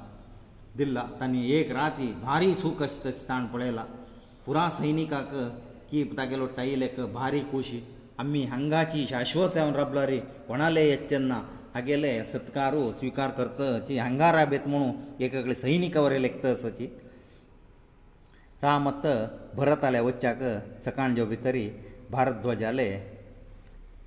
दिला 0.78 1.04
तांणी 1.20 1.50
एक 1.58 1.70
राती 1.80 2.12
भारी 2.22 2.54
सुख 2.62 2.82
अशें 2.82 3.00
तशें 3.04 3.28
ताण 3.28 3.46
पळयलां 3.52 3.84
पुरा 4.46 4.68
सैनिकाक 4.78 5.28
की 5.90 6.02
तागेलो 6.16 6.46
टाईल 6.56 6.82
एक 6.82 6.98
भारी 7.12 7.40
खुशी 7.50 7.78
आमी 8.20 8.42
हांगाची 8.52 9.06
शाश्वत 9.10 9.56
हांव 9.56 9.74
रबला 9.76 10.04
रे 10.06 10.16
कोणाले 10.48 10.82
येतना 10.88 11.34
हागेले 11.74 12.10
सत्कारू 12.32 12.82
स्विकार 12.98 13.30
करतची 13.38 13.96
हांगा 13.98 14.30
राबेत 14.32 14.66
म्हणून 14.72 15.22
एक 15.24 15.34
एकले 15.34 15.54
सैनिका 15.54 16.00
वरे 16.00 16.20
लेखतसची 16.22 16.86
रामत 18.62 19.06
भरत 19.56 19.84
आले 19.84 20.00
वच्चाक 20.08 20.42
सकाळ 20.86 21.14
जेव 21.14 21.24
भितरी 21.28 21.68
भारद्वजाले 22.10 22.88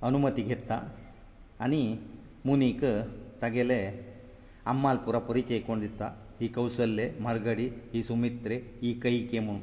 अनुमती 0.08 0.42
घेता 0.42 0.80
आनी 1.64 1.82
मुनीक 2.46 2.84
तागेले 3.42 3.80
अम्मालपुरा 4.72 5.18
परिचय 5.28 5.58
कोण 5.66 5.80
दिता 5.80 6.14
ही 6.40 6.48
कौसल्ये 6.54 7.10
मारगडी 7.20 7.68
ही 7.94 8.02
सुमित्रे 8.02 8.56
ही 8.82 8.92
कैके 9.02 9.38
म्हूण 9.40 9.58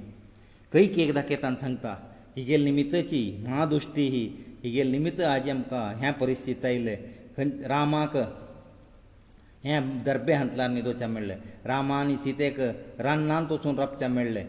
कैक 0.76 0.98
एकदां 1.00 1.22
केतान 1.28 1.54
सांगता 1.62 1.92
हिगेल 2.38 2.64
निमित्तची 2.68 3.20
म्हादुश्टी 3.44 4.08
ही 4.14 4.24
हिगेल 4.64 4.90
निमित्त 4.96 5.20
आजी 5.34 5.50
आमकां 5.52 5.84
हे 6.02 6.12
परिस्थितींत 6.22 6.66
आयले 6.70 6.96
खंय 7.38 7.48
रामाक 7.74 8.16
हे 9.66 9.80
दर्बे 10.08 10.34
हांतल्यान 10.40 10.72
न्हिदोवचें 10.72 11.06
मेळ्ळें 11.14 11.36
रामा 11.72 12.00
आनी 12.00 12.16
सीतेक 12.24 12.60
रान्नांत 13.08 13.52
वचून 13.52 13.80
रपचें 13.84 14.08
मेळ्ळें 14.18 14.44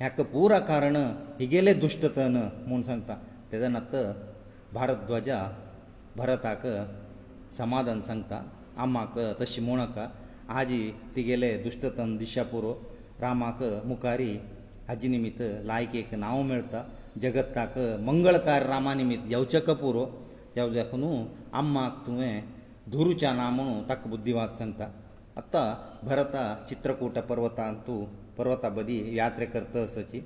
हेक 0.00 0.20
पुरो 0.32 0.58
कारण 0.72 0.96
हिगेले 1.40 1.74
दुश्टतन 1.84 2.36
म्हूण 2.66 2.82
सांगता 2.88 3.14
तेज्या 3.52 3.68
नंतर 3.76 4.10
भारद्वाजा 4.74 5.38
भरताक 6.16 6.66
समाधान 7.58 8.00
सांगता 8.08 8.42
आमाक 8.86 9.18
तशें 9.42 9.62
म्हूण 9.68 9.82
आजी 10.60 10.82
तिगेले 11.16 11.56
दुश्टतन 11.68 12.16
दिशा 12.16 12.42
पुरो 12.54 12.74
रामाक 13.20 13.62
मुखारी 13.90 14.36
हाजे 14.88 15.08
निमित्त 15.08 15.38
लायक 15.66 15.94
एक 15.96 16.12
नांव 16.14 16.42
मेळटा 16.48 16.82
जगताक 17.22 17.78
मंगळकार 18.06 18.62
रामा 18.66 18.92
निमित्त 18.94 19.24
येवचक 19.30 19.70
पुरो 19.80 20.04
येवचक 20.56 20.94
न्हू 20.94 21.24
आम्माक 21.58 21.94
तुवें 22.06 22.40
धुरुच्या 22.92 23.32
ना 23.34 23.48
म्हणून 23.50 23.82
ताका 23.88 24.10
बुद्धिवाद 24.10 24.50
सांगता 24.58 24.86
आतां 25.36 25.74
भरता 26.08 26.44
चित्रकूट 26.68 27.18
पर्वतांत 27.30 27.78
तूं 27.86 28.04
पर्वता 28.36 28.68
बदी 28.76 28.98
यात्रे 29.16 29.46
करतसची 29.54 30.18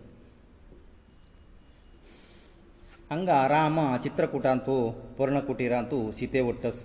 हांगा 3.11 3.41
राम 3.49 3.81
चित्रकुटांत 4.05 4.59
तूं 4.67 4.91
पर्णकुटिरांत 5.19 5.87
तूं 5.91 6.11
सीते 6.19 6.41
वट्टस 6.51 6.83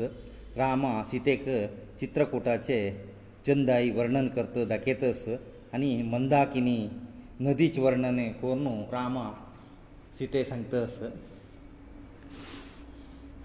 राम 0.57 0.85
सीतेक 1.11 1.43
चित्रकुटाचे 1.99 2.79
चंदाई 3.47 3.89
वर्णन 3.97 4.27
करत 4.37 4.65
दाखयतस 4.69 5.27
आनी 5.73 5.95
मंदाकिनी 6.11 6.77
नदीचे 7.43 7.81
वर्णन 7.81 8.19
कोर 8.41 8.55
न्हू 8.57 8.73
रामा 8.91 9.23
सीते 10.17 10.43
सांगतास 10.49 10.97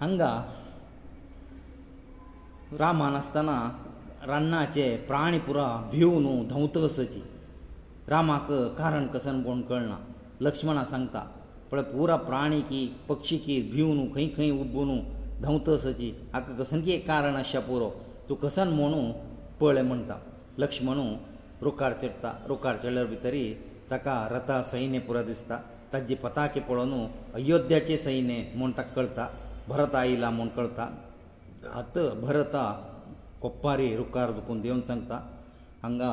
हांगा 0.01 0.31
रामान 2.79 3.15
आसतना 3.15 3.55
रान्नाचे 4.27 4.85
प्राणी 5.07 5.39
पुरा 5.47 5.65
भिव 5.91 6.17
न्हू 6.19 6.43
धवतसची 6.49 7.21
रामाक 8.09 8.51
कारण 8.77 9.07
कसन 9.13 9.41
कोण 9.43 9.61
कळना 9.69 9.97
लक्ष्मणा 10.47 10.83
सांगता 10.91 11.23
पळय 11.71 11.81
पुरा 11.91 12.15
प्राणी 12.29 12.59
की 12.69 12.85
पक्षी 13.09 13.37
की 13.45 13.61
भिव 13.73 13.91
न्हू 13.93 14.05
खंय 14.15 14.27
खंय 14.37 14.49
उबू 14.61 14.85
न्हू 14.85 15.01
धवतसची 15.41 16.09
हाका 16.33 16.53
कसन 16.63 16.81
की 16.83 16.91
एक 16.93 17.05
कारण 17.07 17.35
आसा 17.35 17.59
पुरो 17.67 17.89
तूं 18.29 18.35
कसन 18.47 18.67
म्हणू 18.79 19.03
पळय 19.59 19.81
म्हणटा 19.89 20.17
लक्ष्मणू 20.59 21.05
रुखार 21.63 21.93
चडता 22.03 22.33
रुखार 22.47 22.77
चडल्यार 22.83 23.05
भितरी 23.07 23.43
ताका 23.91 24.15
रथा 24.31 24.57
सैन्य 24.71 24.99
पुरो 25.07 25.21
दिसता 25.29 25.55
ताजी 25.91 26.15
पताके 26.23 26.59
पळोवन 26.67 26.91
अयोध्याचें 27.39 27.95
सैन्य 28.03 28.35
म्हूण 28.57 28.71
ताका 28.77 28.91
कळटा 28.95 29.25
भरत 29.67 29.95
आयला 30.01 30.29
म्हूण 30.37 30.47
कळटा 30.57 30.85
आत 31.79 31.97
भरता 32.21 32.63
कोपारी 33.41 33.95
रुखार 33.95 34.31
दुखून 34.37 34.61
देवन 34.61 34.79
सांगता 34.89 35.15
हांगा 35.83 36.11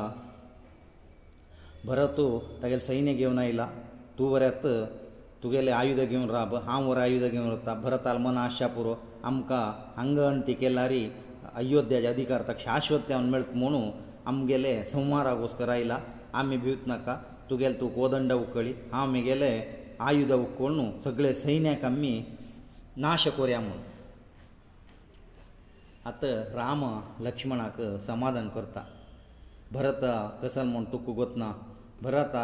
भरत 1.85 2.19
तागेलें 2.63 2.85
सैन्य 2.87 3.13
घेवन 3.13 3.39
आयला 3.45 3.67
तूं 4.19 4.29
वऱ्यांत 4.31 4.67
तुगेलें 5.43 5.71
आयुध 5.71 5.99
घेवन 6.09 6.29
राब 6.35 6.55
हांव 6.67 6.89
वर 6.89 6.97
आयुध 7.07 7.23
घेवन 7.31 7.47
रावता 7.47 7.73
भरत 7.87 8.07
आल्मन 8.07 8.37
आशा 8.45 8.67
पुरो 8.75 8.95
आमकां 9.31 9.63
हांगा 9.97 10.27
अंत्य 10.27 10.53
केल्यारी 10.63 11.03
अयोध्याचे 11.55 12.07
अधिकार 12.13 12.41
ताका 12.47 12.61
शाश्वत 12.65 13.11
म्हणून 13.11 13.89
आमगेले 14.33 14.81
संवारा 14.91 15.35
घोस्कर 15.35 15.69
आयला 15.79 15.99
आमी 16.39 16.57
भिवत 16.65 16.87
नाका 16.87 17.17
तुगेले 17.49 17.73
तूं 17.79 17.89
कोदंड 17.97 18.31
उखळी 18.33 18.73
हांव 18.91 19.09
म्हगेले 19.11 19.49
आयुध 20.07 20.31
उखळ 20.31 20.71
न्हू 20.73 20.85
सगळे 21.03 21.33
सैन्याक 21.35 21.83
आमी 21.85 22.11
नाश 23.05 23.27
कोरया 23.37 23.59
म्हूण 23.59 23.77
आतां 26.09 26.31
राम 26.57 26.83
लक्ष्मणाक 27.25 27.79
समाधान 28.07 28.47
करता 28.55 28.83
भरत 29.71 30.05
कसल 30.43 30.67
म्हूण 30.67 30.83
तुका 30.91 31.13
गोतना 31.15 31.51
भरत 32.01 32.35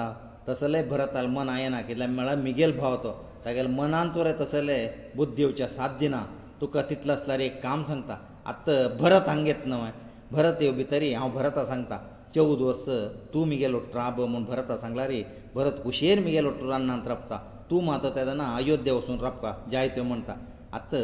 तसलेय 0.48 0.84
भरताल 0.90 1.26
मन 1.36 1.50
आयना 1.50 1.82
कितें 1.82 2.06
म्हळ्यार 2.08 2.36
म्हगेल 2.42 2.78
भाव 2.80 2.96
तो 3.04 3.12
तागेले 3.46 3.68
मनान 3.76 4.10
तुरे 4.16 4.34
तसले 4.42 4.78
बुद्ध 5.16 5.38
येवचे 5.40 5.68
साध्य 5.78 6.08
ना 6.16 6.24
तुका 6.62 6.82
तितलो 6.90 7.14
आसल्यार 7.14 7.40
एक 7.48 7.62
काम 7.64 7.84
सांगता 7.86 8.18
आतां 8.52 8.76
भरत 8.98 9.30
हांगा 9.30 9.48
येत 9.48 9.66
न्हय 9.70 9.92
भरत 10.32 10.62
येव 10.62 10.74
भितरी 10.76 11.14
हांव 11.14 11.32
भरता 11.36 11.66
सांगता 11.66 11.98
चौद 12.36 12.62
वर्स 12.68 12.88
तूं 13.34 13.44
म्हगेलो 13.50 13.80
ट्राब 13.92 14.18
म्हूण 14.32 14.46
भरता 14.52 14.76
सांगला 14.84 15.04
रे 15.12 15.20
भरत 15.56 15.76
हुशेर 15.84 16.20
म्हगेलो 16.26 16.50
रान्नांत 16.72 17.06
रपता 17.12 17.38
तूं 17.70 17.82
मात 17.88 18.06
तेदना 18.16 18.46
अयोध्या 18.60 18.94
वचून 18.98 19.18
रपता 19.26 19.52
जाय 19.72 19.88
त्यो 19.96 20.04
म्हणटा 20.10 20.34
आत्त 20.78 20.96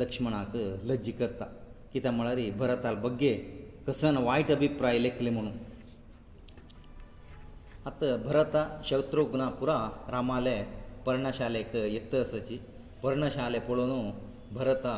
लक्ष्मणाक 0.00 0.56
लज्ज 0.90 1.08
करता 1.20 1.44
कित्याक 1.92 2.14
म्हळ्यार 2.14 2.40
भरताल 2.60 2.94
बग्गे 3.04 3.32
कसन 3.86 4.16
वायट 4.26 4.50
अभिप्राय 4.56 4.98
लेखले 5.02 5.30
म्हणून 5.36 5.52
आत 7.90 8.04
भरता 8.24 8.64
शत्रुघ्ना 8.90 9.48
पुरा 9.60 9.78
रामाले 10.12 10.56
पर्णशालेक 11.06 11.74
येतसची 11.94 12.58
पर्णशाले 13.02 13.58
पळोवन 13.68 14.10
भरता 14.58 14.96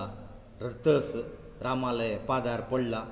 रडतस 0.60 1.10
रामाले 1.66 2.10
पादार 2.28 2.60
पडला 2.72 3.04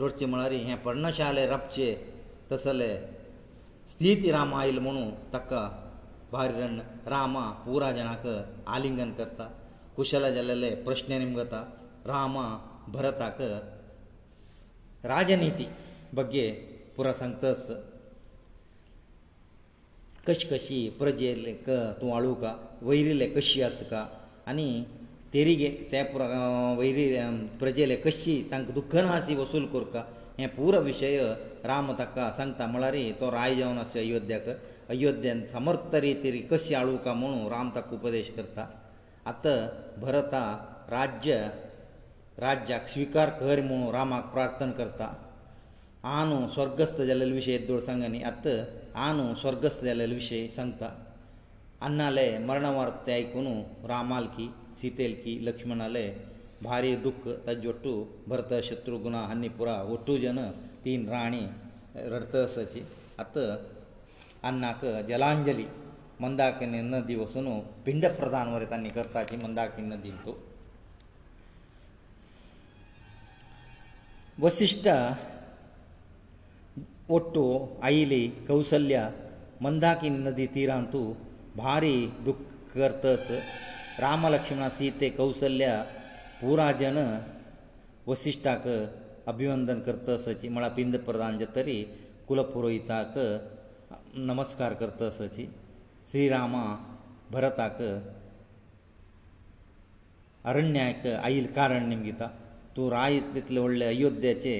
रडचे 0.00 0.26
म्हळ्यार 0.32 0.52
हें 0.66 0.76
पर्णशाले 0.84 1.46
रपचें 1.46 2.09
तसले 2.52 2.88
स्थिती 3.90 4.30
राम 4.32 4.54
आयल 4.54 4.78
म्हणून 4.84 5.10
ताका 5.32 5.68
भारण 6.32 6.78
रामा 7.10 7.46
पुरा 7.64 7.90
जनाक 7.92 8.26
आलिंगन 8.74 9.10
करता 9.18 9.48
कुशल 9.96 10.32
जाल्ले 10.34 10.74
प्रश्न 10.86 11.18
निमगता 11.18 11.62
रामा 12.06 12.44
भरताक 12.94 13.40
राजनिती 15.04 15.66
बगे 16.14 16.48
पुरा 16.96 17.12
सांगतस 17.20 17.66
कशी 20.26 20.46
कशी 20.50 20.78
प्रजेले 20.98 21.52
क 21.68 21.76
तूं 22.00 22.12
आळू 22.16 22.34
का 22.42 22.52
वैरिले 22.88 23.26
कशी 23.36 23.62
आस 23.62 23.80
का 23.90 24.04
आनी 24.50 24.66
तेरी 25.32 25.54
गे 25.60 25.68
ते 25.92 26.02
पुरा 26.12 26.34
वैरी 26.78 27.06
प्रजेले 27.60 27.96
कशी 28.06 28.34
तांकां 28.50 28.74
दुख्खनासी 28.74 29.34
वसूल 29.40 29.66
कोर 29.72 29.84
का 29.94 30.02
हे 30.40 30.46
पूर 30.56 30.76
विशय 30.88 31.16
राम 31.70 31.90
ताका 31.98 32.28
सांगता 32.36 32.66
म्हळ्यार 32.72 32.94
तो 33.20 33.30
राय 33.32 33.54
जावन 33.56 33.78
आसा 33.78 33.98
अयोध्याक 34.00 34.48
अयोध्येन 34.92 35.44
समर्थ 35.52 35.94
रितीरी 36.04 36.38
कशी 36.50 36.74
आळू 36.74 36.96
का 37.04 37.12
म्हणून 37.14 37.46
राम 37.52 37.70
ताका 37.74 37.94
उपदेश 37.96 38.30
करता 38.36 38.66
आतां 39.30 39.56
भरता 40.02 40.42
राज्य 40.90 41.38
राज्याक 42.40 42.86
स्विकार 42.88 43.30
कर 43.40 43.60
म्हणून 43.66 43.90
रामाक 43.94 44.32
प्रार्थना 44.32 44.70
करता 44.80 45.12
आनू 46.20 46.40
स्वर्गस्त 46.54 46.96
जाल्लेले 47.02 47.32
विशय 47.34 47.58
दोळ 47.68 47.80
सांग 47.86 48.02
आनी 48.04 48.22
आतां 48.32 48.56
आनू 49.08 49.34
स्वर्गस्त 49.40 49.84
जाल्लेले 49.84 50.14
विशय 50.14 50.46
सांगता 50.56 50.88
अन्नाले 51.86 52.28
मरणवार्ते 52.46 53.12
आयकून 53.12 53.46
रामाल 53.88 54.24
की 54.36 54.50
सीतेल 54.80 55.14
की 55.24 55.38
लक्ष्मणाले 55.46 56.10
भारी 56.64 56.94
दुख्ख 57.04 57.24
ताजे 57.44 57.68
ओट्टू 57.72 57.90
भरत 58.30 58.50
शत्रुघ्न 58.68 59.14
हन्नी 59.28 59.48
पुरा 59.58 59.74
ओट्टू 59.92 60.16
जन 60.24 60.38
तीन 60.84 61.06
राणी 61.08 61.44
रडतसाची 62.12 62.80
आत 63.22 63.36
अन्नाक 64.48 64.84
जलांजली 65.08 65.64
मंदाकिनी 66.22 66.80
नदी 66.94 67.14
वचून 67.20 67.48
पिंड 67.84 68.06
प्रधान 68.18 68.48
वरे 68.54 68.66
तांणी 68.70 68.88
करता 68.98 69.22
की 69.30 69.36
मंदाकिनी 69.42 69.88
नदी 69.94 70.10
तूं 70.24 70.34
वसिश्ट 74.44 74.88
ओट्टू 77.16 77.44
आयली 77.88 78.26
कौसल्या 78.48 79.10
मंदाकिनी 79.64 80.18
नदी 80.30 80.46
तिरान 80.54 80.84
तूं 80.92 81.04
भारी 81.62 81.96
दुख्ख 82.26 82.76
करतस 82.76 83.30
राम 84.04 84.26
लक्ष्मण 84.34 84.68
सीते 84.78 85.08
कौसल्या 85.20 85.72
पुरा 86.40 86.66
जन 86.80 86.96
वसिश्टाक 88.08 88.64
अभिवंदन 89.30 89.80
करतसची 89.86 90.48
म्हळ्यार 90.48 90.72
पिंद 90.76 90.96
प्रधान 91.08 91.36
जे 91.38 91.44
तरी 91.56 91.74
कुलपुरोहिताक 92.28 93.18
नमस्कार 94.30 94.72
करतसची 94.82 95.44
श्रीरामा 96.10 96.62
भरताक 97.32 97.82
अरण्याक 100.50 101.06
आयिल 101.20 101.46
कारण 101.56 101.88
निमगिता 101.88 102.28
तूं 102.76 102.88
राय 102.96 103.18
तितले 103.34 103.60
व्हडले 103.60 103.84
अयोध्येचे 103.94 104.56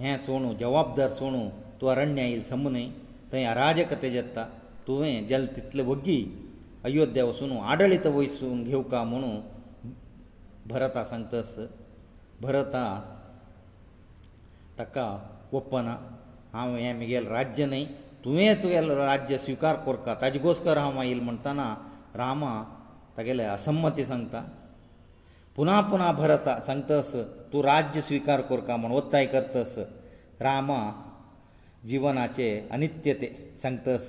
हें 0.00 0.16
सोणू 0.26 0.52
जवाबदार 0.60 1.10
सोणू 1.18 1.44
तूं 1.80 1.90
अरण्य 1.96 2.22
आयिल 2.28 2.42
सम 2.50 2.66
न्हय 2.68 2.88
थंय 3.32 3.44
अराजकते 3.44 4.10
जेत्ता 4.10 4.46
तुवें 4.86 5.26
जल 5.28 5.46
तितले 5.56 5.82
वगी 5.92 6.20
अयोध्या 6.84 7.24
वचून 7.24 7.56
आडळीत 7.58 8.06
वयसून 8.14 8.62
घेवका 8.64 9.02
म्हणून 9.04 9.40
भरता 10.70 11.02
सांगतास 11.10 11.54
भरता 12.42 12.82
ताका 14.78 15.06
ओपना 15.58 15.92
हांव 16.54 16.74
हें 16.76 16.92
म्हगेलें 16.98 17.28
राज्य 17.30 17.66
न्हय 17.66 17.84
तुवें 18.24 18.60
तुगेलो 18.62 18.94
राज्य 18.96 19.38
स्विकार 19.44 19.76
करता 19.86 20.14
ताजे 20.20 20.38
गोस्कर 20.46 20.78
हांव 20.78 20.94
मागीर 20.96 21.20
म्हणटना 21.28 21.66
रामा 22.20 22.52
तागेले 23.16 23.44
असम्मती 23.56 24.04
सांगता 24.10 24.40
पुना 25.56 25.80
पुना 25.90 26.10
भरता 26.20 26.58
सांगतास 26.68 27.12
तूं 27.52 27.62
राज्य 27.72 28.00
स्विकार 28.08 28.40
करता 28.52 28.76
म्हण 28.82 28.92
वत्ताय 28.98 29.26
करतास 29.34 29.74
रामा 30.46 30.80
जिवनाचे 31.90 32.48
अनित्य 32.76 33.12
ते 33.20 33.28
सांगतास 33.62 34.08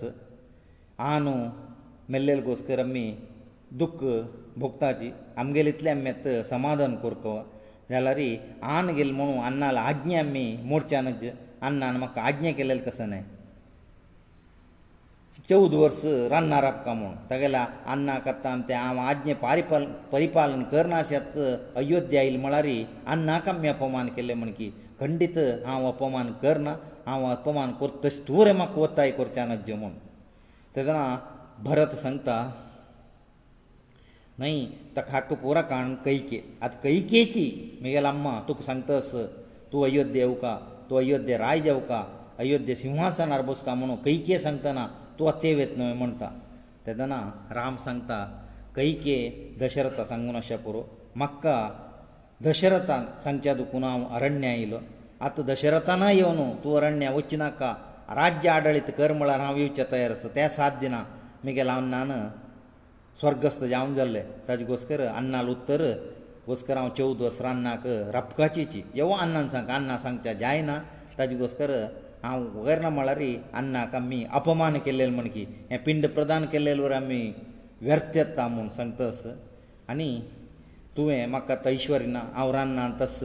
आनू 1.11 1.33
मेल्लेले 2.13 2.41
गोस्कर 2.41 2.79
आमी 2.85 3.05
दुख्ख 3.81 4.03
भोक्ताची 4.59 5.09
आमगेर 5.39 5.67
इतलें 5.67 5.91
आमी 5.91 6.09
येत 6.09 6.25
समाधान 6.49 6.95
करको 7.03 7.35
जाल्यार 7.91 8.19
आन 8.77 8.89
गेल 8.95 9.11
म्हणून 9.19 9.39
अन्नाल 9.49 9.77
आज्ञा 9.87 10.19
आमी 10.19 10.45
मोर्चानच 10.71 11.23
अन्नान 11.69 11.95
म्हाका 12.03 12.21
आज्ञा 12.31 12.51
केलेली 12.59 12.79
कसं 12.89 13.07
न्हय 13.09 13.21
चवद 15.49 15.73
वर्स 15.81 16.03
रान्नार 16.31 16.63
आपका 16.63 16.93
म्हूण 16.93 17.13
तेगेलें 17.29 17.59
अन्ना 17.93 18.17
करता 18.25 18.49
आनी 18.51 18.61
तें 18.69 18.73
हांव 18.75 18.97
आज्ञे 19.11 19.33
पारिपाल 19.45 19.85
परिपालन 20.11 20.63
करना 20.73 21.01
शेत 21.09 21.37
अयोध्या 21.81 22.21
येयलें 22.21 22.39
म्हळ्यार 22.45 22.67
अन्नाक 23.15 23.49
आमी 23.49 23.67
अपमान 23.67 24.07
केलें 24.17 24.33
म्हण 24.33 24.51
की 24.57 24.69
खंडीत 24.99 25.37
हांव 25.65 25.87
अपमान 25.87 26.31
करना 26.43 26.75
हांव 27.05 27.25
अपमान 27.31 27.71
करता 27.81 28.07
तशें 28.07 28.21
तूं 28.27 28.45
रे 28.45 28.51
म्हाका 28.61 28.81
वताय 28.81 29.11
करचें 29.19 29.45
नज 29.55 29.71
म्हूण 29.81 29.91
तेदना 30.75 31.03
भरत 31.69 31.95
सांगता 32.03 32.37
नाही 34.39 34.59
तो 34.95 35.01
हक्क 35.13 35.31
पुरा 35.41 35.61
काण 35.69 35.85
कैके 36.03 36.37
आत 36.65 36.73
कैकेची 36.83 37.45
मिगेल 37.83 38.05
अम्मा 38.11 38.33
तुका 38.47 38.63
सांगतस 38.67 39.09
तूं 39.71 39.83
अयोध्ये 39.87 40.21
येवका 40.21 40.53
तूं 40.89 40.97
अयोध्ये 40.99 41.37
राय 41.43 41.59
जेवका 41.65 41.99
अयोध्ये 42.43 42.75
सिंहासनार 42.83 43.41
बसका 43.49 43.73
म्हणून 43.81 43.95
कैके 44.05 44.37
सांगतना 44.45 44.85
तूं 45.19 45.27
अत्ते 45.31 45.53
वेत 45.55 45.75
न्हय 45.77 45.93
म्हणटा 46.01 46.29
तेदना 46.85 47.19
राम 47.59 47.75
सांगता 47.85 48.19
कैके 48.75 49.17
दशरथ 49.61 50.01
सांगू 50.09 50.31
नाशा 50.31 50.55
पुरो 50.65 50.83
म्हाका 51.15 51.57
दशरथान 52.47 53.05
सांगच्या 53.23 53.53
दुखून 53.61 53.83
हांव 53.83 54.03
अरण्य 54.17 54.47
आयलो 54.47 54.77
आतां 55.27 55.45
दशरथाना 55.53 56.11
येवन 56.11 56.39
तूं 56.63 56.75
अरण्या 56.79 57.11
वचनाका 57.13 57.73
राज्य 58.21 58.49
आडळीत 58.49 58.89
कर 58.97 59.13
म्हळ्यार 59.19 59.39
हांव 59.45 59.57
येवचें 59.57 59.83
तयार 59.91 60.11
आसा 60.11 60.27
तें 60.35 60.47
साद 60.57 60.79
दिना 60.81 61.03
मगेल 61.45 61.69
हांव 61.69 61.85
नाना 61.95 62.19
स्वर्गस्थ 63.21 63.63
जावन 63.71 63.93
जाल्ले 63.95 64.19
ताजे 64.47 64.65
घोस्कर 64.71 64.99
अन्नाल 65.19 65.47
उत्तर 65.55 65.81
घोस्कर 66.49 66.77
हांव 66.77 66.89
चवद 66.97 67.21
वर्स 67.25 67.39
रान्नाक 67.45 67.83
रपकाचीची 68.15 68.81
येवो 68.99 69.13
अन्नान 69.23 69.47
सांग 69.53 69.67
अन्ना 69.77 69.97
सांगचें 70.03 70.37
जायना 70.39 70.77
ताजे 71.17 71.35
घोस्कर 71.43 71.71
हांव 72.23 72.45
वगैरना 72.59 72.89
म्हळ्यार 72.97 73.21
अन्नाक 73.61 73.95
आमी 73.95 74.23
अपमान 74.39 74.77
केल्लेले 74.85 75.11
म्हण 75.15 75.27
की 75.33 75.45
हे 75.71 75.77
पिंड 75.85 76.07
प्रदान 76.15 76.45
केल्लेले 76.53 76.81
वर 76.81 76.91
आमी 76.99 77.21
व्यर्थ 77.81 78.17
येता 78.17 78.47
म्हूण 78.55 78.69
सांगतस 78.77 79.21
आनी 79.91 80.09
तुवें 80.97 81.25
म्हाका 81.31 81.55
तो 81.65 81.69
ईश्वर 81.79 82.01
ना 82.15 82.19
हांव 82.35 82.51
रान्ना 82.55 82.87
तस 83.01 83.19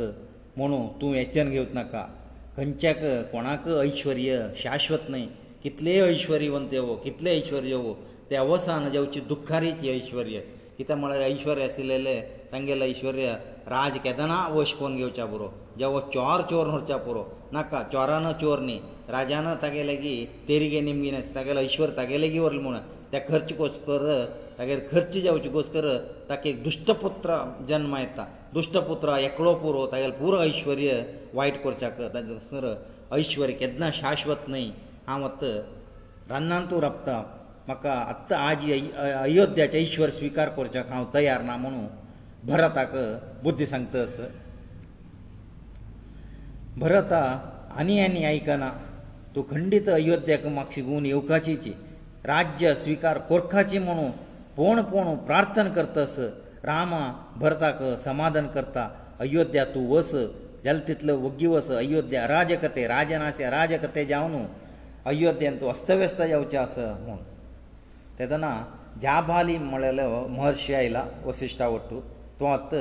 म्हणू 0.57 0.87
तूं 1.01 1.15
येच्यान 1.15 1.51
घेवच 1.51 1.73
नाका 1.75 2.05
खंयच्याक 2.57 3.05
कोणाक 3.33 3.69
ऐश्वर्य 3.85 4.41
शाश्वत 4.63 5.09
न्हय 5.11 5.27
कितलेय 5.63 6.03
ऐश्वर्यवंत 6.09 6.73
येवो 6.73 6.95
कितले 7.05 7.31
ऐश्वर्य 7.41 7.69
येवो 7.69 7.95
ते 8.31 8.37
अवसान 8.45 8.91
जेवचे 8.91 9.21
दुखारीचे 9.33 9.89
ऐश्वर्य 9.97 10.41
कित्याक 10.79 10.99
म्हळ्यार 10.99 11.21
ऐश्वर्य 11.23 11.65
आशिल्ले 11.65 12.21
तांगेले 12.53 12.85
ऐश्वर्य 12.91 13.35
राज 13.69 13.99
केदना 14.05 14.47
वश 14.53 14.73
कोन 14.79 14.97
घेवच्या 14.97 15.25
पुरो 15.27 15.49
जेवो 15.79 16.01
चोर 16.15 16.41
चोर 16.51 16.67
न्हरच्या 16.67 16.97
पुरो 17.05 17.23
नाका 17.53 17.83
चोरान 17.93 18.31
चोर 18.41 18.59
न्ही 18.61 18.79
राजान 19.11 19.47
तागेले 19.63 19.97
की 19.97 20.15
तेरगे 20.49 20.81
निमगीन 20.87 21.15
आसा 21.15 21.35
तागेलो 21.35 21.61
ईश्वर 21.69 21.91
तागेले 21.97 22.29
की 22.31 22.39
व्हरले 22.39 22.61
म्हूण 22.63 22.77
त्या 23.11 23.21
खर्च 23.29 23.53
कोस 23.59 23.79
कर 23.87 24.03
तागेले 24.59 24.81
खर्च 24.93 25.13
जेवचे 25.17 25.49
कोस 25.57 25.69
कर 25.75 25.89
ताका 26.29 26.49
एक 26.49 26.63
दुश्टपुत्र 26.65 27.37
जन्म 27.69 27.97
येता 27.97 28.27
दुश्टपुत्र 28.55 29.17
एकलो 29.19 29.55
पुरो 29.63 29.87
तागेलो 29.93 30.13
पुरो 30.21 30.39
ऐश्वर्य 30.49 31.03
वायट 31.35 31.63
करच्या 31.65 31.91
ताचे 32.15 32.75
ऐश्वर्य 33.21 33.53
केदना 33.63 33.91
शाश्वत 34.01 34.49
न्ही 34.49 34.69
हांव 35.07 35.25
आतां 35.25 35.57
रान्नांत 36.31 36.73
रपता 36.85 37.23
म्हाका 37.69 37.93
आत्तां 38.13 38.39
आजी 38.47 38.73
अयोध्याचे 39.03 39.79
ईश्वर 39.83 40.11
स्विकार 40.17 40.49
करच्याक 40.57 40.89
हांव 40.93 41.05
तयार 41.15 41.43
ना 41.43 41.57
म्हणू 41.57 41.87
भरताक 42.51 42.93
बुद्धी 43.43 43.67
सांगतस 43.67 44.17
भरता 46.81 47.23
आनी 47.79 47.99
आनी 48.01 48.25
आयकना 48.25 48.71
तूं 49.35 49.43
खंडीत 49.51 49.89
अयोध्येक 49.89 50.47
मागशी 50.57 50.83
गुवून 50.83 51.07
येवकाची 51.07 51.73
राज्य 52.25 52.75
स्विकार 52.75 53.19
कोरखाची 53.29 53.79
म्हणू 53.87 54.09
पोण 54.57 54.81
पोण 54.91 55.15
प्रार्थन 55.27 55.71
करतस 55.73 56.19
रामा 56.65 57.01
भरताक 57.41 57.83
समाधान 58.05 58.47
करता 58.55 58.89
अयोध्या 59.21 59.65
तूं 59.75 59.87
वस 59.97 60.15
जाल्यार 60.15 60.79
तितलो 60.89 61.17
वग्गी 61.27 61.47
वस 61.47 61.71
अयोध्या 61.79 62.27
राजकथे 62.29 62.87
राजनाचे 62.89 63.51
राजकथे 63.51 64.05
जावन 64.13 64.45
अयोध्येन 65.07 65.61
तूं 65.61 65.71
अस्तव्यस्त 65.71 66.23
जावचें 66.23 66.59
आसा 66.59 66.93
म्हूण 67.05 67.17
ತದನ 68.19 68.47
ಜಾಬಾಲಿ 69.05 69.55
ಮೊಳ 69.71 69.85
ಮೊಹರ್ಷಿ 70.37 70.73
ಇಲ್ಲ 70.89 70.99
ವಶಿಷ್ಠ 71.29 71.61
ಅವತ್ತು 71.71 72.81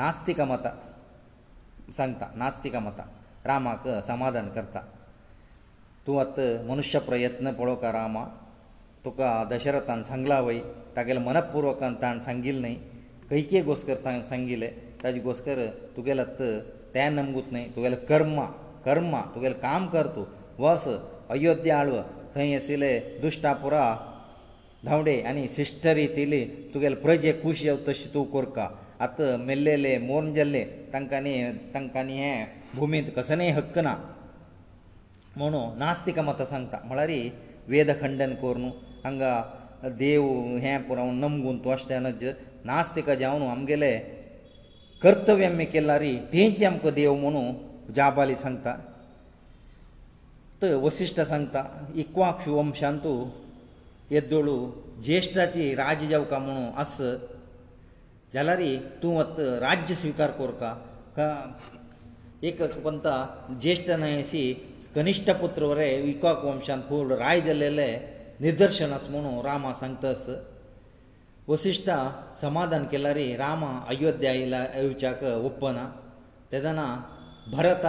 ನಾಸ್ತಿಕ 0.00 0.40
ಮತ 0.52 0.66
ಸಂತ 1.96 2.20
ನಾಸ್ತಿಕ 2.40 2.76
ಮತ 2.86 3.00
ರಾಮಕ 3.50 3.84
ಸಮಾಧಾನ 4.08 4.48
ಕರ್ತ 4.56 4.76
ತುಅತ್ 6.06 6.38
ಮನುಷ್ಯ 6.70 6.96
ಪ್ರಯತ್ನ 7.08 7.48
ಪಡೋಕ 7.58 7.84
ರಾಮ 7.96 8.18
ತುಕ 9.04 9.18
ದಶರತನ್ 9.52 10.04
ಸಂಗ್ಲವೈ 10.10 10.56
ತಗೇಲ 10.96 11.18
ಮನಪೂರ್ವಕಂತನ್ 11.28 12.20
ಸಂಗಿಲ್ 12.28 12.60
ನೈ 12.66 12.74
ಕೈಕೇ 13.30 13.60
ಗೋಸ್ಕರತನ್ 13.68 14.22
ಸಂಗಿಲೇ 14.32 14.70
ತಾಜಿ 15.02 15.20
ಗೋಸ್ಕರ 15.26 15.60
ತುಗೇಲ 15.96 16.20
ತ 16.38 16.50
ತೇನಮಗುತ್ತ 16.94 17.52
ನೈ 17.56 17.64
ತುಗೇಲ 17.74 17.96
ಕರ್ಮ 18.10 18.40
ಕರ್ಮ 18.86 19.14
ತುಗೇಲ 19.34 19.54
ಕಾಮ್ 19.66 19.86
करतो 19.94 20.22
ವಸ 20.64 20.84
ಅಯೋಧ್ಯಾ 21.36 21.76
ಆಳ್ವ 21.82 22.00
ಕೈಯೆ 22.36 22.60
ಸಿಲೇ 22.66 22.92
ದುಷ್ಟಾಪುರ 23.24 23.74
धांवडे 24.84 25.20
आनी 25.28 25.46
सिस्टरी 25.48 26.06
तिली 26.16 26.44
तुगेले 26.74 26.94
प्रजे 27.02 27.32
खूश 27.42 27.62
येव 27.62 27.76
तशें 27.88 28.12
तूं 28.12 28.24
कोरका 28.34 28.68
आतां 29.06 29.36
मेल्लेले 29.46 29.96
मोरून 30.08 30.32
जाल्ले 30.34 30.64
तांकां 30.92 31.20
न्ही 31.22 31.42
तांकां 31.74 32.04
न्ही 32.04 32.16
हे 32.24 32.44
भुमींत 32.74 33.10
कसलेय 33.16 33.50
हक्क 33.58 33.78
ना 33.86 33.94
म्हणून 35.36 35.78
नास्तिका 35.78 36.22
मतां 36.22 36.46
सांगता 36.52 36.78
म्हळ्यार 36.84 37.10
वेद 37.70 37.90
खंडन 38.00 38.34
कोर 38.40 38.56
न्हू 38.56 38.70
हांगा 39.04 39.88
देव 39.98 40.26
हे 40.62 40.76
पुरावन 40.88 41.18
नमगून 41.20 41.58
तूं 41.64 41.72
अशें 41.72 42.30
नास्तिका 42.66 43.14
जावन 43.20 43.42
आमगेले 43.50 43.96
कर्तव्य 45.02 45.46
आमी 45.46 45.64
केला 45.74 45.98
रे 45.98 46.14
तेंचे 46.32 46.64
आमकां 46.66 46.92
देव 46.94 47.14
म्हणू 47.22 47.44
जाबाली 47.96 48.34
सांगता 48.46 48.76
त 50.62 50.72
वशिश्ट 50.84 51.20
सांगता 51.20 51.64
इक्वाक्ष 52.02 52.48
वंशांतू 52.48 53.14
ಎದ್ದಳು 54.18 54.54
ज्येष्ठಾಚಿ 55.06 55.64
ರಾಜ್ಯಜವಕಮನು 55.82 56.64
ಅಸ್ 56.82 56.96
ಜಲರಿ 58.34 58.72
ತು 59.02 59.08
ಮತ್ತು 59.18 59.44
ರಾಜ್ಯ 59.66 59.94
ಸ್ವೀಕಾರ 60.02 60.30
ಕೋರ್ಕ 60.40 60.62
ಕ 61.16 61.20
ಏಕಕಪಂತಾ 62.48 63.14
ज्येष्ठನಯಸಿ 63.62 64.42
ಕನಿಷ್ಠ 64.96 65.26
ಪುತ್ರವರೆ 65.42 65.88
ವಿಕಾಕ 66.08 66.40
ವಂಶಾಂ 66.50 66.80
ಪೂರ್ವ 66.88 67.16
ರಾಯದಲ್ಲೆ 67.24 67.90
ನಿರ್ದರ್ಶನಸ್ಮನು 68.44 69.32
ರಾಮ 69.48 69.64
ಸಂತಸ 69.82 70.22
ವಶಿಷ್ಠಾ 71.50 71.96
ಸಮಾಧಾನಕ್ಕೆ 72.44 72.98
ಲರಿ 73.06 73.28
ರಾಮ 73.44 73.62
ಅಯೋಧ್ಯಾಯila 73.92 74.60
ಐುಚಕ 74.84 75.22
ಉಪನ 75.48 75.78
ತದನ 76.52 76.80
ಭರತ 77.54 77.86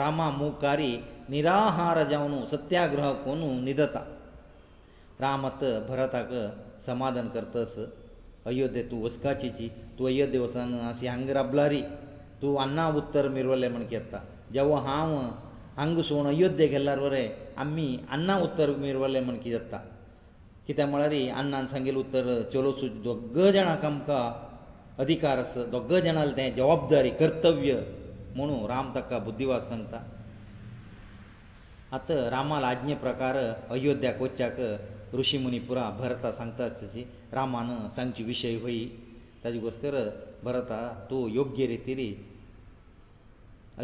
ರಾಮ 0.00 0.18
ಮೂಕಾರಿ 0.40 0.92
ನಿರಾಹಾರ 1.34 1.98
ಜವನು 2.12 2.38
ಸತ್ಯಾಗ್ರಹ 2.54 3.10
ಕೋನು 3.24 3.50
ನಿದತ 3.66 3.96
रामत 5.24 5.60
भरताक 5.88 6.30
समाधान 6.86 7.26
करतस 7.36 7.72
अयोध्ये 8.50 8.82
तूं 8.90 9.00
उस्काचीची 9.06 9.68
तूं 9.98 10.06
अयोध्ये 10.10 10.38
वचन 10.40 10.72
आस 10.88 11.02
हांग 11.04 11.28
रबलारी 11.36 11.80
तूं 12.42 12.54
अन्ना 12.62 12.86
उत्तर 13.00 13.28
मिरवले 13.36 13.68
म्हण 13.74 13.82
केत्ता 13.90 14.18
जेवा 14.54 14.78
हांव 14.86 15.16
हांगसून 15.76 16.26
अयोध्ये 16.26 16.66
गेल्यार 16.74 16.98
बरें 17.00 17.28
आमी 17.64 17.88
अन्ना 18.16 18.36
उत्तर 18.46 18.70
मिरवले 18.84 19.20
म्हण 19.26 19.36
कितें 19.44 19.78
कित्याक 20.66 20.88
म्हळ्यार 20.88 21.12
अन्नान 21.38 21.66
सांगिल्ले 21.72 22.00
उत्तर 22.00 22.26
चलोसु 22.52 22.88
दोग 23.04 23.38
जाणांक 23.54 23.84
आमकां 23.84 24.22
अधिकार 25.02 25.38
आसा 25.38 25.64
दोग 25.74 25.92
जाणां 26.04 26.26
तें 26.36 26.48
जबाबदारी 26.56 27.10
कर्तव्य 27.20 27.76
म्हणून 28.36 28.64
राम 28.70 28.90
ताका 28.94 29.18
बुद्धीवाद 29.28 29.62
सांगता 29.68 29.98
आतां 31.96 32.16
रामाल 32.36 32.64
आज्ञे 32.64 32.94
प्रकार 33.04 33.36
अयोध्याक 33.76 34.20
वचच्याक 34.22 34.60
ऋषी 35.18 35.38
मुनी 35.42 35.58
पुरा 35.68 35.88
भरता 36.00 36.30
सांगता 36.32 36.68
तशी 36.80 37.04
रामान 37.34 37.68
सांगची 37.96 38.22
विशय 38.24 38.54
होई 38.62 38.78
ताजे 39.44 39.58
गोस्तर 39.60 39.96
भरता 40.44 40.76
तूं 41.10 41.28
योग्य 41.32 41.66
रितीरी 41.66 42.10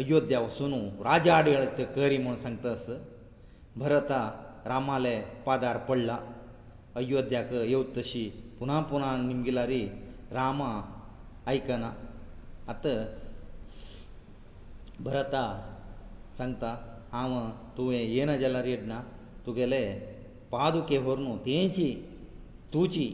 अयोध्या 0.01 0.39
वचून 0.39 0.73
राजा 1.05 1.35
आडवेळ 1.37 1.83
करी 1.95 2.17
म्हूण 2.23 2.35
सांगतास 2.43 2.85
भरता 3.79 4.19
रामाले 4.65 5.19
पादार 5.45 5.77
पडला 5.87 6.17
अयोध्याक 6.95 7.51
येवत 7.53 7.97
तशी 7.97 8.27
पुना 8.59 8.79
पुना 8.89 9.15
निमगिला 9.27 9.65
रे 9.67 9.79
रामा 10.33 10.69
आयकना 11.49 11.91
आत 12.73 12.87
भरता 15.03 15.41
सांगता 16.37 16.75
हांव 17.11 17.39
तुवें 17.77 17.99
येना 18.01 18.37
जाला 18.37 18.61
रेडना 18.63 19.01
तुगेले 19.45 19.83
पादुके 20.51 20.97
व्हरून 20.97 21.37
तेंची 21.45 21.89
तुजी 22.73 23.05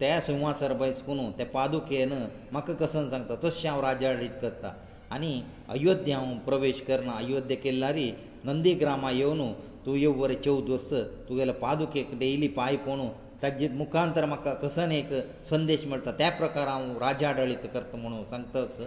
त्या 0.00 0.20
सिंहासर 0.26 0.72
बसकून 0.78 1.30
त्या 1.36 1.46
पादुकेन 1.54 2.12
म्हाका 2.52 2.72
कसं 2.86 3.08
सांगता 3.10 3.34
तशें 3.44 3.68
हांव 3.68 3.80
राजाडीत 3.84 4.30
करता 4.42 4.72
आनी 5.14 5.32
अयोध्या 5.72 6.18
हांव 6.18 6.36
प्रवेश 6.46 6.80
करना 6.88 7.12
अयोध्या 7.16 7.56
केल्लारी 7.56 8.10
नंदीग्रामा 8.44 9.10
येवन 9.10 9.52
तूं 9.86 9.96
येव 9.96 10.12
बरें 10.20 10.34
चव 10.44 10.60
दोस 10.66 10.90
तुगेले 11.28 11.52
पादुकेक 11.62 12.14
डेली 12.18 12.48
पांय 12.58 12.76
पळोवन 12.86 13.08
ताजे 13.42 13.68
मुखांतर 13.80 14.24
म्हाका 14.24 14.52
कसन 14.66 14.92
एक 14.92 15.12
संदेश 15.50 15.84
मेळटा 15.86 16.10
त्या 16.18 16.30
प्रकार 16.38 16.68
हांव 16.68 16.98
राजाडळीत 17.04 17.64
करता 17.74 17.96
म्हणून 17.96 18.24
सांगतस 18.30 18.78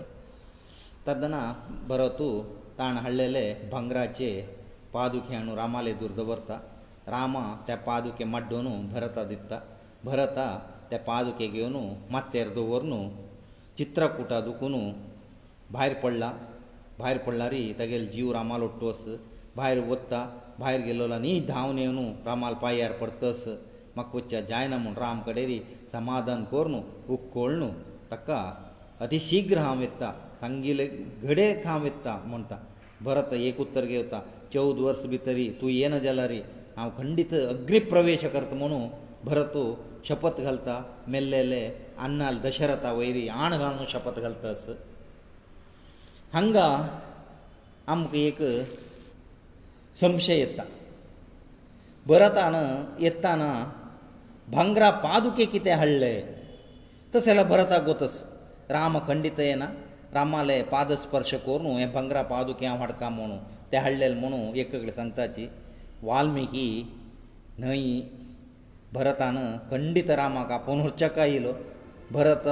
तदना 1.07 1.39
बरो 1.87 2.07
तूं 2.19 2.43
ताण 2.77 2.97
हाडलेले 2.97 3.51
भांगराचे 3.71 4.29
पादुके 4.93 5.35
हाडून 5.35 5.55
रामाले 5.57 5.93
दवरता 6.15 6.59
ರಾಮ 7.13 7.35
ತ್ಯಾ 7.65 7.75
पादुಕೆ 7.87 8.25
ಮಡ್ವನು 8.33 8.71
ಭರತದಿತ್ತ 8.93 9.51
ಭರತ 10.09 10.37
ತ್ಯಾ 10.89 10.99
पादुಕೆ 11.09 11.47
ಗೆವನು 11.57 11.83
ಮತ್ತೆ 12.15 12.39
ರದೋರ್ನು 12.47 12.99
ಚಿತ್ರಕೂಟದಕುನು 13.79 14.79
बाहेर 15.75 15.93
पडला 16.03 16.29
बाहेर 16.99 17.17
पड್ಲಾರಿ 17.25 17.61
ತಗел 17.79 18.01
ಜೀವ 18.13 18.27
ರಾಮালೊಟ್ಟುأس 18.37 19.01
बाहेर 19.57 19.77
ወತ್ತಾ 19.91 20.19
बाहेर 20.61 20.81
गेलौला 20.87 21.17
ನೀ 21.25 21.31
ದಾವನೇನು 21.53 22.05
ರಾಮালಪಾಯಾರ್ಪಡತأس 22.27 23.41
ಮಕ್ಕೊಚ್ಚ 23.99 24.33
ಜಾಯನ 24.51 24.75
ಮನ್ 24.85 24.95
ರಾಮಕಡೆರಿ 25.05 25.57
ಸಮಾಧಾನ 25.95 26.41
ಕೋರ್ನು 26.53 26.79
ಉಕ್ಕೋಳ್ನು 27.15 27.69
ತಕ್ಕ 28.11 28.29
अतिशीघ्र 29.05 29.57
함ೆತ್ತ 29.67 30.03
ಕಂಗಿಲೇ 30.41 30.85
ಘಡೆ 31.29 31.47
ಖಾಮೆತ್ತ 31.65 32.07
म्हणತಾ 32.31 32.57
ಭರತ 33.05 33.31
ಏಕ 33.47 33.57
ಉತ್ತರ 33.65 33.83
ಗೆವತಾ 33.93 34.19
14 34.59 34.87
ವರ್ಷ 34.87 35.01
ಬಿತರಿ 35.13 35.45
तू 35.59 35.67
ಏನ 35.83 35.93
ಜಲಾರಿ 36.05 36.41
हांव 36.77 36.89
खंडीत 36.97 37.33
अग्रिप्रवेश 37.33 38.23
करता 38.33 38.55
म्हणू 38.55 38.79
भरत 39.23 39.57
शपत 40.07 40.39
घालता 40.41 40.81
मेल्लेले 41.11 41.59
अन्नाल 42.07 42.37
दशरथा 42.43 42.91
वयरी 42.93 43.27
आण 43.45 43.57
घालून 43.57 43.85
शपत 43.91 44.19
घालतास 44.19 44.65
हांगा 46.33 46.65
आमकां 47.93 48.19
एक 48.21 48.41
संशय 50.01 50.35
येता 50.39 50.63
भरतान 52.07 52.53
येताना 53.03 53.47
भांगरा 54.53 54.89
पादुके 55.05 55.45
कितें 55.53 55.73
हाडले 55.75 56.13
तशें 57.15 57.25
जाल्यार 57.25 57.45
भरताक 57.47 57.83
गोतस 57.85 58.23
राम 58.71 58.97
खंडीत 59.07 59.39
येना 59.39 59.65
रामाले 60.13 60.61
पादस्पर्श 60.71 61.33
करून 61.45 61.65
हे 61.79 61.85
भांगरा 61.93 62.21
पादुके 62.33 62.65
हांव 62.65 62.79
हाडटा 62.79 63.09
म्हणून 63.09 63.37
ते 63.71 63.77
हाडलेले 63.77 64.15
म्हणून 64.19 64.55
एक 64.65 64.75
सांगताची 64.95 65.47
वाल्मिकी 66.03 66.67
न्हय 67.59 67.83
भरतान 68.93 69.37
खंडीत 69.71 70.09
रामाक 70.21 70.51
आपोवन 70.51 70.89
चका 70.99 71.25
येयलो 71.25 71.51
भरत 72.13 72.47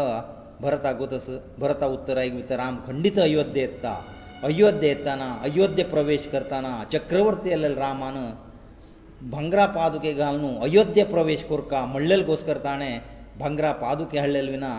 भरताक 0.61 1.01
उतस 1.01 1.25
भरता 1.59 1.85
उत्तर 1.95 2.17
आयक 2.19 2.35
भितर 2.35 2.57
राम 2.57 2.77
खंडीत 2.87 3.19
अयोध्ये 3.19 3.61
येता 3.61 3.95
अयोध्ये 4.43 4.89
येताना 4.89 5.31
अयोध्ये 5.43 5.83
प्रवेश 5.91 6.27
करताना 6.31 6.83
चक्रवर्ती 6.93 7.49
येल्लेलो 7.49 7.75
रामान 7.81 8.15
भांगरा 9.31 9.65
पादुके 9.75 10.13
घालून 10.13 10.57
अयोध्ये 10.63 11.03
प्रवेश 11.11 11.43
कोरका 11.49 11.85
म्हणलेले 11.85 12.23
कोसकर 12.23 12.57
ताणें 12.63 12.99
भांगरा 13.39 13.71
पादुके 13.83 14.19
हाडलेले 14.19 14.51
विना 14.51 14.73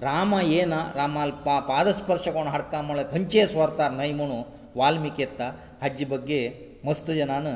राम 0.00 0.34
येना 0.44 0.84
रामाल 0.96 1.30
पा 1.46 1.58
पादस्पर्श 1.68 2.28
कोण 2.34 2.46
हाडता 2.46 2.82
म्हळ्यार 2.82 3.06
खंयचे 3.12 3.46
स्वरतार 3.46 3.90
न्हय 3.90 4.12
म्हणून 4.20 4.42
वाल्मिकी 4.76 5.22
येता 5.22 5.50
हाजे 5.82 6.04
बगे 6.12 6.40
मस्त 6.84 7.10
जनान 7.10 7.46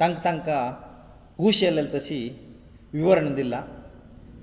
तांकां 0.00 0.22
तांकां 0.24 0.60
हूश 1.44 1.62
येलेले 1.62 1.92
तशी 1.98 2.18
विवरण 2.92 3.34
दिला 3.34 3.62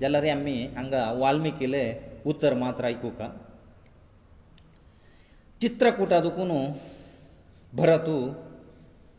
जाल्यार 0.00 0.24
आमी 0.30 0.56
हांगा 0.76 1.02
वाल्मिकीले 1.18 1.84
उतर 2.30 2.54
मात्र 2.62 2.84
आयकूंक 2.84 3.22
चित्रकुटा 5.60 6.20
दुखून 6.20 6.50
भरतू 7.80 8.18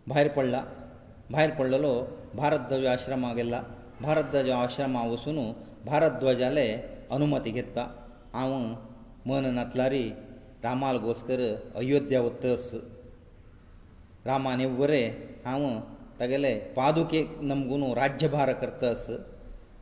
भायर 0.08 0.28
पडला 0.38 0.64
भायर 1.32 1.50
पडलेलो 1.60 1.94
भारतध्वज 2.36 2.86
आश्रमा 2.86 3.32
गेला 3.34 3.62
भारतध्वज 4.02 4.50
आश्रमा 4.50 5.02
वचून 5.08 5.40
भारतध्वजाले 5.86 6.68
अनुमती 7.16 7.52
घेता 7.52 7.88
हांव 8.34 8.54
मन 9.30 9.46
नातलारी 9.56 10.04
रामाल 10.64 10.98
घोसकर 10.98 11.42
अयोध्या 11.80 12.22
वतस 12.22 12.72
रामान 14.26 14.60
येवरे 14.62 15.04
हांव 15.46 15.68
ತಗಲೇ 16.22 16.52
ಪಾದುಕೆ 16.78 17.20
ನಮಗೂನು 17.50 17.88
ರಾಜ್ಯಭಾರ 18.02 18.50
ಕರ್ತಸ್ 18.62 19.12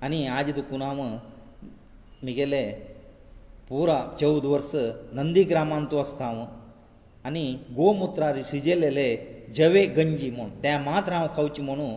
ಅನಿ 0.05 0.19
ಆಜಿದು 0.39 0.63
ಕುನಾಮ 0.73 0.97
ಮಿಗೆಲೆ 2.27 2.63
ಪೂರ 3.69 3.89
14 4.23 4.49
ವರ್ಷ 4.53 4.71
ನಂದಿ 5.19 5.43
ಗ್ರಾಮಂತು 5.51 5.95
ಅಸ್ತಾವು 6.03 6.43
ಅನಿ 7.27 7.45
ಗೋಮೂತ್ರ 7.77 8.23
ರಿಸಿಜೆಲೆಲೆ 8.39 9.07
ಜವೆ 9.57 9.83
ಗಂಜಿ 9.97 10.27
ಮೊನ್ 10.35 10.51
ತ್ಯಾ 10.63 10.73
ಮಾತ್ರ 10.89 11.13
ಆ 11.21 11.29
ಕೌಚಿ 11.37 11.63
ಮೊನು 11.69 11.87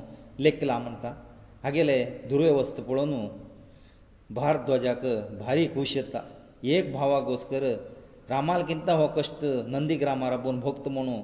ಲೆಕ್ಕಲಾ 0.45 0.77
ಮಂತ 0.85 1.05
ಹಾಗೆಲೆ 1.65 1.97
ದುರ್ವ್ಯವಸ್ಥೆ 2.31 2.83
ಪೊಳನು 2.89 3.21
ಭಾರದ್ವಾಜಕ 4.39 5.05
ಭಾರಿ 5.43 5.67
ಕುಶ್ಯತ 5.75 6.17
ಏಕ 6.77 6.85
ಭಾವಗೋಸ್ಕರ 6.99 7.67
ರಾಮಾಲ್ಕಿಂತ 8.35 8.89
ಹೊಕಷ್ಟ 9.03 9.43
ನಂದಿ 9.75 9.99
ಗ್ರಾಮ 10.05 10.23
ರಬ್ಬನ್ 10.35 10.63
ಭಕ್ತ 10.67 10.89
ಮೊನು 10.97 11.19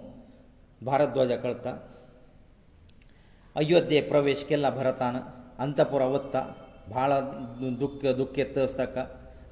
ಭಾರದ್ವಾಜ 0.91 1.33
ಕಳ್ತಾ 1.45 1.75
ಅಯೋಧ್ಯೆ 3.61 3.99
ಪ್ರವೇಶ 4.13 4.41
ಕೆಲ್ಲ 4.51 4.67
ಭರತನ 4.79 5.17
ಅಂತಪುರ 5.65 6.03
ಒತ್ತ 6.19 6.37
ಬಹಳ 6.95 7.11
ದುಃಖ 7.83 8.01
ದುಃಖ 8.21 8.35
ಎತ್ತಸ್ತಕ 8.45 8.97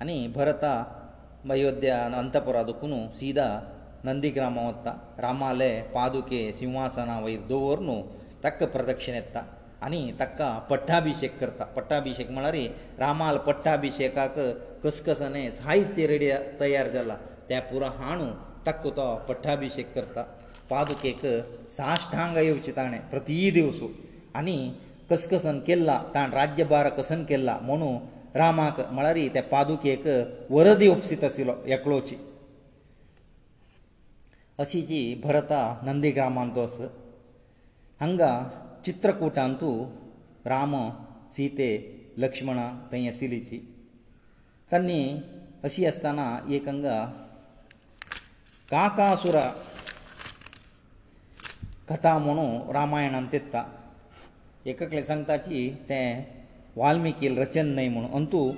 ಅನಿ 0.02 0.16
ಭರತ 0.38 0.64
ಅಯೋಧ್ಯ 1.56 1.90
ಅಂತಪುರ 2.22 2.56
ಅದಕುನು 2.64 2.98
ಸೀದಾ 3.18 3.46
ನಂದಿಗ್ರಾಮ 4.08 4.56
ಒತ್ತ 4.70 4.88
ರಾಮಾಲೆ 5.24 5.70
ಪಾದುಕೆ 5.96 6.40
ಸಿಂಹಾಸನ 6.60 7.12
ವೈದೋರ್ನು 7.24 7.96
ತಕ್ಕ 8.44 8.68
ಪ್ರದಕ್ಷಿಣೆತ್ತ 8.74 9.36
ಅನಿ 9.88 10.02
ತಕ್ಕ 10.20 10.40
ಪಟ್ಟಾಭಿಷೇಕ 10.70 11.34
ಕರ್ತ 11.42 11.62
ಪಟ್ಟಾಭಿಷೇಕ 11.76 12.28
ಮಳರಿ 12.38 12.64
ರಾಮಾಲ 13.04 13.36
ಪಟ್ಟಾಭಿಷೇಕಕ 13.48 14.18
ಕಸ್ಕಸನೆ 14.84 15.44
ಸಾಹಿತ್ಯ 15.62 16.06
ರೆಡಿ 16.12 16.28
ತಯಾರ 16.62 16.86
ಜಲ್ಲ 16.96 17.14
ತ್ಯಾ 17.50 17.60
ಪುರ 17.70 17.84
ಹಾಣು 18.00 18.28
ತಕ್ಕ 18.66 18.86
ತ 18.98 19.02
ಪಟ್ಟಾಭಿಷೇಕ 19.28 19.88
ಕರ್ತ 19.98 20.18
पादुकेक 20.72 21.20
साश्टांग 21.76 22.36
येवचें 22.36 22.72
ताणें 22.76 23.00
प्रती 23.10 23.34
दिवसू 23.54 23.88
आनी 24.38 24.56
कसकसन 25.10 25.58
केल्ला 25.66 26.00
ताणें 26.14 26.32
राज्यभार 26.36 26.88
कसन 26.98 27.24
केल्ला 27.28 27.58
म्हणून 27.62 27.98
रामाक 28.38 28.80
म्हळ्यार 28.90 29.18
त्या 29.32 29.42
पादुकेक 29.52 30.06
वरद 30.50 30.82
येवपसीत 30.82 31.24
आशिल्लो 31.24 31.54
एकलोची 31.76 32.16
अशी 34.62 34.80
जी 34.88 35.00
भरता 35.24 35.58
नंदीग्रामांतू 35.86 36.60
आस 36.60 36.78
हांगा 38.00 38.32
चित्रकूटांतू 38.84 39.70
राम 40.52 40.74
सीते 41.36 41.68
लक्ष्मणा 42.24 42.68
थंय 42.92 43.08
आशिल्लीची 43.08 43.58
तांणी 44.72 45.02
अशी 45.64 45.84
आसतना 45.86 46.24
एक 46.54 46.68
हांगा 46.68 47.04
काकासुरा 48.70 49.50
कथा 51.92 52.16
म्हणून 52.18 52.70
रामायणान 52.74 53.26
तेत्ता 53.32 53.62
एककले 54.72 55.02
सांगताची 55.04 55.68
तें 55.88 56.22
वाल्मिकी 56.76 57.28
रचन 57.38 57.66
न्हय 57.74 57.88
म्हणून 57.88 58.10
अंतू 58.16 58.50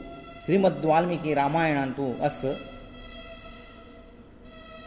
श्रीमद 0.47 0.85
वाल्मिकी 0.85 1.35
रामायणान 1.35 1.93
तूं 1.97 2.13
अस 2.29 2.41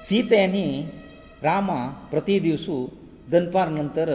सीतेनी 0.10 0.66
रामा 1.44 1.78
प्रती 2.12 2.40
दिवसू 2.40 2.86
दनपार 3.32 3.70
नंतर 3.70 4.10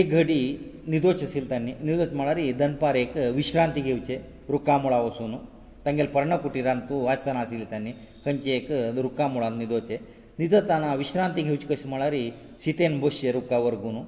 एक 0.00 0.10
घडी 0.14 0.42
न्हिदोवचे 0.86 1.26
आशिल्ले 1.26 1.50
तांणी 1.50 1.72
न्हिदोच 1.80 2.12
म्हळ्यार 2.16 2.56
दनपार 2.58 2.94
एक 2.96 3.16
विश्रांती 3.34 3.80
घेवचे 3.80 4.18
रुखामुळा 4.50 4.98
वचून 5.00 5.36
तांगेले 5.86 6.08
पर्णकुटिरान 6.12 6.80
तूं 6.90 7.08
आसना 7.12 7.38
आशिल्ली 7.40 7.64
तांणी 7.70 7.92
खंयचे 8.24 8.50
एक 8.56 8.70
रुखामुळान 9.02 9.54
न्हिदोवचें 9.56 9.96
न्हिदताना 10.38 10.92
विश्रांती 11.00 11.42
घेवची 11.42 11.66
कशी 11.66 11.88
म्हळ्यार 11.88 12.14
शितेन 12.64 13.00
बसचे 13.00 13.32
रुखावर 13.32 13.74
गुण 13.82 14.00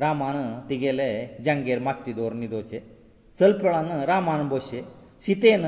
रामान 0.00 0.36
तिगेले 0.68 1.08
जांगेर 1.44 1.78
माती 1.86 2.12
दवर 2.12 2.32
न्हिदोवचे 2.32 2.78
चलपळान 3.38 3.88
रामान 4.08 4.48
बसचे 4.48 4.80
सितेन 5.26 5.64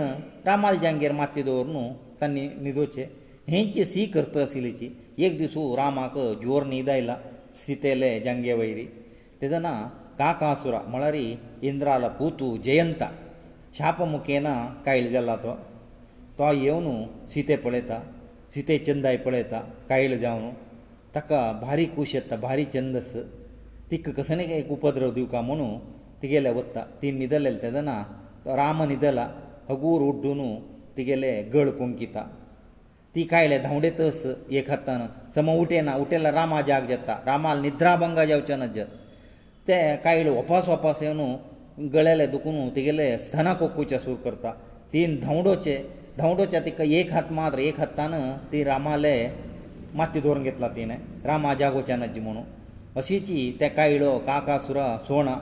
रामाल 0.47 0.79
जांगेर 0.83 1.12
माती 1.12 1.42
दवर 1.42 1.66
न्हू 1.66 1.88
तांणी 2.21 2.49
न्हिदोवचे 2.61 3.07
हेंची 3.49 3.85
सी 3.85 4.05
करत 4.14 4.37
आशिल्लीची 4.37 4.88
एक 5.25 5.37
दिसू 5.38 5.75
रामाक 5.77 6.18
जोर 6.42 6.64
न्हीद 6.64 6.88
आयला 6.90 7.16
सितेले 7.66 8.18
जांगे 8.25 8.53
वयरी 8.55 8.85
तेदना 9.40 9.73
काकासुरा 10.18 10.81
म्हळ्यार 10.88 11.14
इंद्राल 11.62 12.09
पुतू 12.18 12.57
जयंता 12.64 13.11
शापमुखेन 13.79 14.47
कायल 14.87 15.11
जाला 15.12 15.37
तो 15.44 15.57
तो 16.38 16.53
येवन 16.62 17.03
सिते 17.35 17.57
पळयता 17.57 18.01
सिते 18.55 18.77
चंदाय 18.85 19.17
पळयता 19.25 19.59
कायल 19.89 20.19
जावन 20.19 20.49
ताका 21.15 21.41
भारी 21.63 21.85
खूश 21.95 22.15
येता 22.15 22.37
भारी 22.47 22.65
चंदस 22.75 23.13
तिका 23.91 24.11
कसनीक 24.21 24.51
एक 24.61 24.71
उपद्रव 24.73 25.11
दिवका 25.19 25.41
म्हणू 25.49 25.67
तिगेले 26.23 26.51
वता 26.59 26.83
ती 27.03 27.11
न्हिदलेले 27.13 27.59
तेदना 27.63 27.97
तो 28.45 28.57
राम 28.57 28.83
न्हिदला 28.83 29.29
हगूर 29.69 30.01
उड्डून 30.09 30.41
तिगेले 30.97 31.33
गळ 31.55 31.71
कुंकिता 31.79 32.23
ती 33.15 33.23
कायले 33.33 33.59
धांवडे 33.67 33.91
तस 33.99 34.23
एक 34.59 34.71
हातान 34.71 35.07
सम 35.35 35.49
उठेना 35.57 35.95
उठेला 36.03 36.31
रामा 36.39 36.61
जाग 36.71 36.87
जाता 36.89 37.19
रामाल 37.27 37.61
निद्राभंग 37.65 38.19
जावचे 38.29 38.57
ना 38.57 38.67
जत 38.75 38.91
ते 39.69 39.77
कायल 40.05 40.29
वपास 40.39 40.69
वपास 40.69 41.03
येवन 41.03 41.89
गळेले 41.95 42.27
दुखून 42.37 42.69
तिगेले 42.77 43.17
स्तना 43.25 43.53
कोकूचे 43.63 43.99
सूर 44.05 44.17
करता 44.25 44.53
तीन 44.93 45.19
धांवडोचे 45.23 45.77
धांवडोच्या 46.18 46.61
तिका 46.61 46.85
एक 46.98 47.11
हात 47.12 47.31
मात्र 47.33 47.59
एक 47.59 47.78
हातान 47.81 48.14
ती 48.52 48.62
रामाले 48.64 49.12
माती 49.96 50.20
धरून 50.20 50.42
घेतला 50.42 50.68
तिणे 50.76 50.94
रामा 51.24 51.52
जागोच्या 51.61 51.96
नजी 51.96 52.20
म्हणून 52.20 52.42
अशीची 52.98 53.38
तेका 53.61 53.85
इळो 53.94 54.16
काका 54.26 54.59
सुरा 54.66 54.87
सोणा 55.09 55.35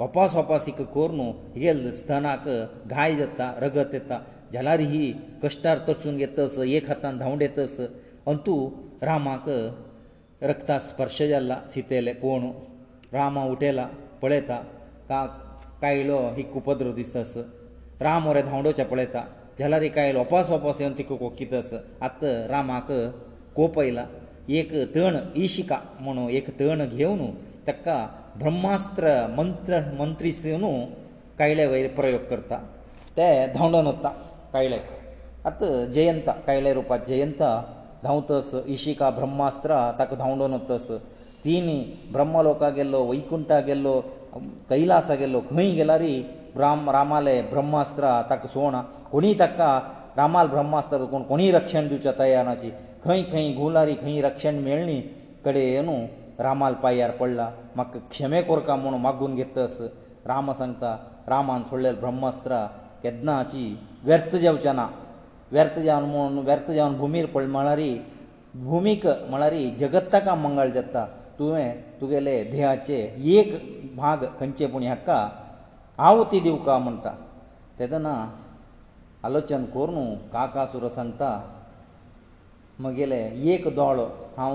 वपास 0.00 0.34
वपासीक 0.36 0.82
कोर 0.92 1.10
न्हू 1.18 1.32
हे 1.56 1.72
स्तनाक 1.96 2.46
घाय 2.48 3.14
जाता 3.16 3.50
रगत 3.62 3.94
येता 3.94 4.20
जाल्यार 4.52 4.78
ही 4.92 5.12
कश्टार 5.42 5.78
तसून 5.88 6.16
घेतस 6.22 6.58
एक 6.66 6.88
हातान 6.88 7.18
धांवड 7.18 7.42
येतस 7.42 7.76
अंतू 7.80 8.54
रामाक 9.02 9.48
रक्ता 10.50 10.78
स्पर्श 10.90 11.22
जाला 11.34 11.58
सितेले 11.74 12.12
कोण 12.22 12.50
रामा 13.18 13.44
उठेला 13.56 13.88
पळयता 14.22 14.56
का 15.08 15.24
कायलो 15.82 16.20
ही 16.36 16.44
उपद्रव 16.62 16.92
दिसतास 17.02 17.36
राम 18.02 18.26
वरे 18.28 18.42
धांवडोचे 18.42 18.84
पळयता 18.94 19.24
जाल्यार 19.60 19.82
एक 19.84 19.96
आयलो 20.00 20.20
वपास 20.20 20.46
वपास 20.50 20.76
येवन 20.80 20.92
तिका 20.98 21.14
कितें 21.38 21.72
आत 22.06 22.20
रामाक 22.52 22.88
कोप 23.56 23.74
आयला 23.80 24.04
एक 24.58 24.70
तण 24.94 25.16
इशिका 25.46 25.78
म्हणून 26.04 26.30
एक 26.38 26.46
तण 26.60 26.80
घेवन 26.96 27.20
ताका 27.66 27.96
ब्रह्मास्त्र 28.40 29.02
मंत्र 29.38 29.80
मंत्री 29.98 30.32
सेवन 30.40 30.64
कायल्या 31.38 31.68
वयर 31.70 31.88
प्रयोग 31.98 32.22
करता 32.30 32.56
ते 33.16 33.26
धांवडोन 33.56 33.86
वता 33.86 34.12
कायल्याक 34.52 35.46
आत 35.52 35.64
जयंत 35.94 36.30
कायल्या 36.46 36.72
रुपात 36.80 37.00
जयंत 37.08 37.42
धांवतस 38.04 38.50
इशिका 38.78 39.10
ब्रह्मास्त्र 39.20 39.76
ताका 39.98 40.16
धांवडोन 40.24 40.54
वतस 40.60 40.90
तिनी 41.44 41.78
ब्रह्मलोका 42.16 42.68
गेल्लो 42.80 43.04
वैकुंठा 43.10 43.60
गेल्लो 43.68 43.98
कैलासा 44.70 45.14
गेल्लो 45.22 45.40
खंय 45.50 45.70
गेल्यारी 45.80 46.14
ब्राम 46.56 46.88
रामाले 46.96 47.34
ब्रह्मास्त्र 47.52 48.04
ताका 48.30 48.48
सोण 48.54 48.74
कोणीय 49.12 49.34
ताका 49.42 49.70
रामाल 50.20 50.46
ब्रह्मास्त्र 50.54 51.04
कोण 51.12 51.22
कोणीय 51.30 51.50
रक्षण 51.58 51.88
दिवच्या 51.88 52.12
तयाराची 52.18 52.70
खंय 53.04 53.22
खंय 53.32 53.50
गुलारी 53.58 53.94
खंय 54.02 54.20
रक्षण 54.22 54.58
मेळ्ळी 54.64 55.00
कडे 55.44 55.64
न्हू 55.84 55.94
रामाल 56.44 56.74
पायार 56.82 57.10
पडला 57.20 57.48
म्हाका 57.76 57.98
क्षमे 58.10 58.42
कोरका 58.48 58.76
म्हूण 58.76 58.94
मागून 59.00 59.34
घेतस 59.34 59.76
राम 60.26 60.52
सांगता 60.58 60.96
रामान 61.28 61.62
सोडलेले 61.70 61.98
ब्रह्मास्त्र 62.00 62.56
केदनाची 63.02 63.64
व्यर्थ 64.04 64.34
जावचें 64.36 64.74
ना 64.76 64.86
व्यर्थ 65.52 65.78
जावन 65.78 66.08
म्हूण 66.10 66.38
व्यर्थ 66.46 66.70
जावन 66.70 66.96
भुमीर 66.98 67.26
पड 67.34 67.44
म्हळ्यार 67.56 67.80
भुमीक 68.64 69.06
म्हळ्यार 69.28 69.54
जगत 69.80 70.12
ताका 70.12 70.34
मंगळ 70.34 70.68
जाता 70.74 71.06
तुवें 71.38 71.70
तुगेले 72.00 72.42
देहाचे 72.50 72.98
एक 73.38 73.54
भाग 73.96 74.24
खंयचे 74.40 74.66
पूण 74.66 74.82
हाका 74.86 75.28
ಆವತಿ 76.08 76.38
ದೇವ 76.44 76.56
ಕಾಮಂತ 76.68 77.06
ತದನ 77.78 78.08
ಆಲೋಚನ 79.26 79.64
ಕೋರುನು 79.74 80.04
ಕಾಕಾ 80.34 80.62
ಸುರಸಂತ 80.72 81.22
ಮಗೆಲೇ 82.84 83.20
ಏಕ 83.52 83.64
ದೊಳ 83.78 84.00
ಆವ 84.44 84.54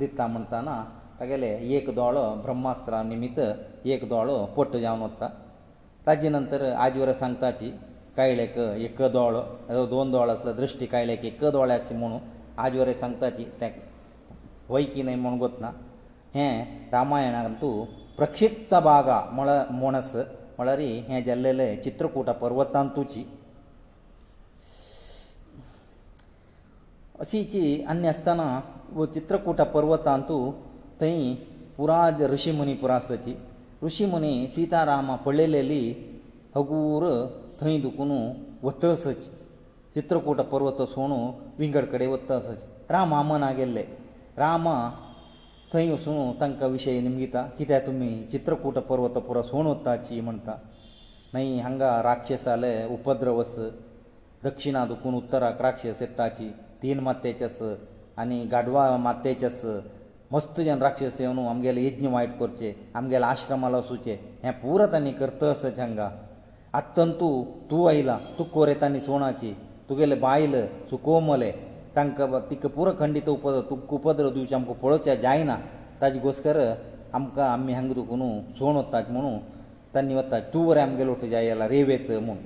ದಿತ್ತಾಂತನ 0.00 0.70
ತಗಲೇ 1.18 1.50
ಏಕ 1.76 1.86
ದೊಳ 2.00 2.16
ಬ್ರಹ್ಮಾಸ್ತ್ರ 2.44 2.94
ನಿಮಿತ್ತ 3.10 3.44
ಏಕ 3.94 4.02
ದೊಳ 4.12 4.36
ಪೊಟ್ಟ 4.56 4.72
ಜಾನು 4.84 5.04
ಅಂತ 5.10 5.22
ತದಿ 6.06 6.28
ನಂತರ 6.36 6.60
ಆಜವರ 6.84 7.10
सांगतातಿ 7.22 7.68
ಕೈಲೇಕ 8.18 8.58
ಏಕ 8.86 9.00
ದೊಳ 9.16 9.34
ಎರಡು 9.72 10.04
ದೊಳ 10.16 10.28
ಅಸಲ 10.36 10.52
ದೃಷ್ಟಿ 10.62 10.84
ಕೈಲೇಕ 10.94 11.22
ಏಕ 11.32 11.42
ದೊಳಸಿ 11.56 11.94
ಮನೋ 12.00 12.18
ಆಜವರೇ 12.64 12.94
सांगतातಿ 13.02 13.44
ಥ್ಯಾಂಕ್ 13.60 13.78
ವೈಕಿನೇ 14.74 15.14
ಮನಗತನಾ 15.26 15.70
ಹ 16.36 16.40
ರಾಮಾಯಣ 16.96 17.36
ಅಂತು 17.50 17.70
ಪ್ರಕ್ಷಿಪ್ತ 18.18 18.72
ಭಾಗ 18.90 19.10
ಮೊಳ 19.36 19.50
ಮೋನಸ್ 19.80 20.16
म्हळ्यार 20.58 20.78
हें 21.08 21.22
जाल्लेलें 21.24 21.80
चित्रकुटा 21.82 22.32
पर्वतांत 22.40 22.88
तुची 22.96 23.24
अशीची 27.20 27.84
आनी 27.92 28.08
आसतना 28.08 28.44
वो 28.94 29.06
चित्रकुटा 29.14 29.64
पर्वतांतू 29.74 30.40
थंय 31.00 31.32
पुराज 31.76 32.22
ऋशी 32.32 32.52
मुनी 32.58 32.74
पुरासाची 32.82 33.34
ऋशी 33.84 34.06
मुनी 34.10 34.32
सीतारामा 34.54 35.16
पळयलेली 35.24 35.80
हगूर 36.56 37.06
थंय 37.60 37.78
दुखून 37.80 38.12
वतसची 38.62 39.14
चित्रकूट 39.94 40.40
पर्वत 40.52 40.82
सोणू 40.94 41.16
विंगड 41.58 41.84
कडेन 41.92 42.10
वतसची 42.10 42.54
राम 42.92 43.14
आमन 43.14 43.42
आगेल्ले 43.42 43.84
राम 44.38 44.68
थंय 45.74 45.90
वचून 45.92 46.30
तांकां 46.40 46.68
विशय 46.70 47.00
निमगिता 47.00 47.42
कित्याक 47.56 47.84
तुमी 47.86 48.08
चित्रकूट 48.32 48.78
पर्वत 48.88 49.16
पुरो 49.26 49.42
सोण 49.48 49.66
वताची 49.66 50.20
म्हणटा 50.20 50.54
न्हय 51.32 51.58
हांगा 51.60 51.90
राक्षस 52.02 52.46
आले 52.48 52.72
उपद्रवस 52.92 53.54
दक्षिणा 54.44 54.84
दुखून 54.86 55.14
उत्तराक 55.14 55.60
राक्षस 55.62 56.00
येताची 56.02 56.48
तीन 56.82 57.00
मातेचस 57.04 57.58
आनी 58.22 58.44
गाडवा 58.52 58.96
मातेचस 58.96 59.60
मस्त 60.32 60.60
जन 60.60 60.82
राक्षस 60.82 61.20
येवन 61.20 61.38
आमगेले 61.46 61.84
यज्ञ 61.86 62.08
वायट 62.14 62.32
करचे 62.38 62.74
आमगेले 62.94 63.24
आश्रमाल 63.24 63.74
वचूचे 63.74 64.18
हें 64.44 64.52
पुरा 64.62 64.86
तांणी 64.92 65.12
करता 65.20 65.50
असच 65.50 65.78
हांगा 65.80 66.08
आत्तन 66.80 67.12
तूं 67.20 67.42
तूं 67.70 67.86
आयला 67.88 68.18
तूं 68.38 68.44
कोरेतानी 68.54 69.00
सोणाची 69.00 69.52
तुगेले 69.88 70.14
बायल 70.24 70.60
सुकोमले 70.90 71.52
तांकां 71.98 72.38
तिका 72.48 72.68
पुरो 72.76 72.90
खंडीत 73.00 73.28
उप 73.36 73.44
तुका 73.68 73.92
उपद्रव 73.98 74.28
दिवचे 74.34 74.54
आमकां 74.58 74.74
पळोवचें 74.82 75.14
जायना 75.22 75.56
ताजे 76.00 76.18
घोस्कर 76.26 76.56
आमकां 77.18 77.46
आमी 77.54 77.72
हांगा 77.76 77.94
दुखून 77.98 78.22
सोण 78.58 78.76
वता 78.76 79.00
म्हणून 79.14 79.38
तांणी 79.94 80.14
वता 80.14 80.38
तूं 80.52 80.62
रे 80.74 80.80
आमगेलो 80.80 81.12
उठ 81.16 81.24
जाय 81.32 81.46
जाला 81.48 81.68
रेवेत 81.74 82.10
म्हूण 82.26 82.36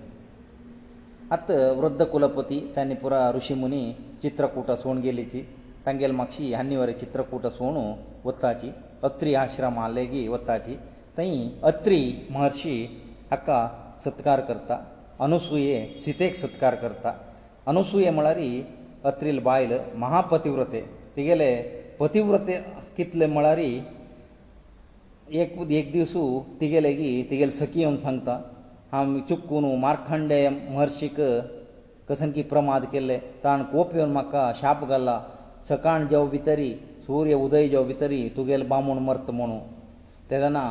आतां 1.35 1.59
वृद्द 1.81 2.03
कुलपती 2.13 2.61
तांणी 2.77 2.95
पुरो 3.03 3.19
ऋशी 3.37 3.55
मुनी 3.65 3.83
चित्रकूटा 4.23 4.77
सोण 4.83 4.99
गेलीची 5.07 5.41
तांगेली 5.87 6.15
म्हापशी 6.17 6.53
हांनी 6.53 6.77
वरां 6.81 6.95
चित्रकूटा 7.05 7.51
सोण 7.61 7.77
वताची 8.25 8.71
अत्री 9.11 9.35
आश्रमा 9.45 9.89
लेगीत 9.97 10.29
वताची 10.35 10.77
थंय 11.17 11.37
अत्री 11.71 12.01
महर्शी 12.35 12.75
हाका 13.31 13.59
सत्कार 14.05 14.41
करता 14.51 14.79
अनुसुये 15.25 15.77
सितेक 16.05 16.35
सत्कार 16.45 16.75
करता 16.85 17.13
अनुसुये 17.73 18.11
म्हळ्यार 18.19 18.39
अत्रील 19.11 19.39
बायल 19.47 19.73
महापतिव्रते 20.03 20.81
तिगेले 21.17 21.51
पतिव्रते 22.01 22.57
कितले 22.97 23.27
म्हळ्यार 23.35 23.59
एक 25.41 25.53
एक 25.79 25.91
दिसू 25.93 26.23
तिगेले 26.61 26.93
की 27.01 27.11
तिगेले 27.31 27.53
सखी 27.61 27.81
येवन 27.81 27.97
सांगता 28.05 28.39
हांव 28.93 29.19
चुकून 29.29 29.65
मार्खंडे 29.81 30.49
महर्शीक 30.49 31.21
कसन 32.09 32.31
की 32.33 32.43
प्रमाद 32.53 32.85
केल्ले 32.93 33.19
ताण 33.45 33.63
कोप 33.73 33.95
येवन 33.97 34.11
म्हाका 34.13 34.51
शाप 34.61 34.85
घाला 34.89 35.21
सकाळ 35.69 36.05
जेव 36.11 36.27
भितरी 36.31 36.73
सूर्य 37.07 37.35
उदय 37.45 37.69
जेव 37.69 37.85
भितरी 37.85 38.29
तुगेले 38.37 38.65
बामूण 38.73 38.99
मरत 39.09 39.31
म्हणू 39.39 39.59
तेदना 40.31 40.65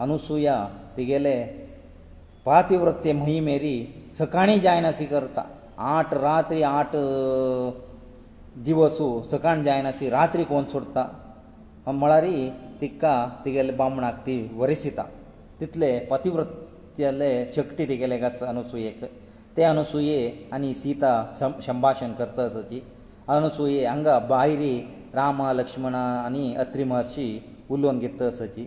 अनुसुया 0.00 0.64
तिगेले 0.96 1.38
पातिव्रते 2.46 3.12
म्हय 3.12 3.40
मेरी 3.50 3.76
सकाळी 4.18 4.58
जायना 4.60 4.92
स्विकारता 4.92 5.42
आठ 5.86 6.12
रात्री 6.12 6.62
आठ 6.68 6.92
दिवसू 8.66 9.06
सकाळ 9.30 9.62
जायनाशी 9.64 10.08
रात्री 10.10 10.44
कोण 10.44 10.62
सोडटा 10.72 11.04
म्हळ्यार 11.90 12.24
तिका 12.80 13.12
तिगेले 13.44 13.72
बामणाक 13.72 14.14
ती 14.26 14.36
वरिसिता 14.56 15.02
तितले 15.60 15.98
पतिव्रत्याले 16.10 17.30
शक्ती 17.56 17.86
तिगेलेक 17.88 18.22
आसा 18.24 18.46
अनुसुयेक 18.48 19.04
ते 19.56 19.62
अनुसुये 19.64 20.48
आनी 20.52 20.72
सीता 20.82 21.10
संभाशण 21.66 22.12
करता 22.18 22.46
ताची 22.54 22.80
अनुसुये 23.36 23.84
हांगा 23.84 24.18
भायरी 24.28 24.78
रामा 25.14 25.52
लक्ष्मणा 25.52 26.02
आनी 26.24 26.54
अत्री 26.60 26.84
महर्शी 26.84 27.28
उलोवन 27.70 27.98
घेता 27.98 28.28
ताची 28.38 28.66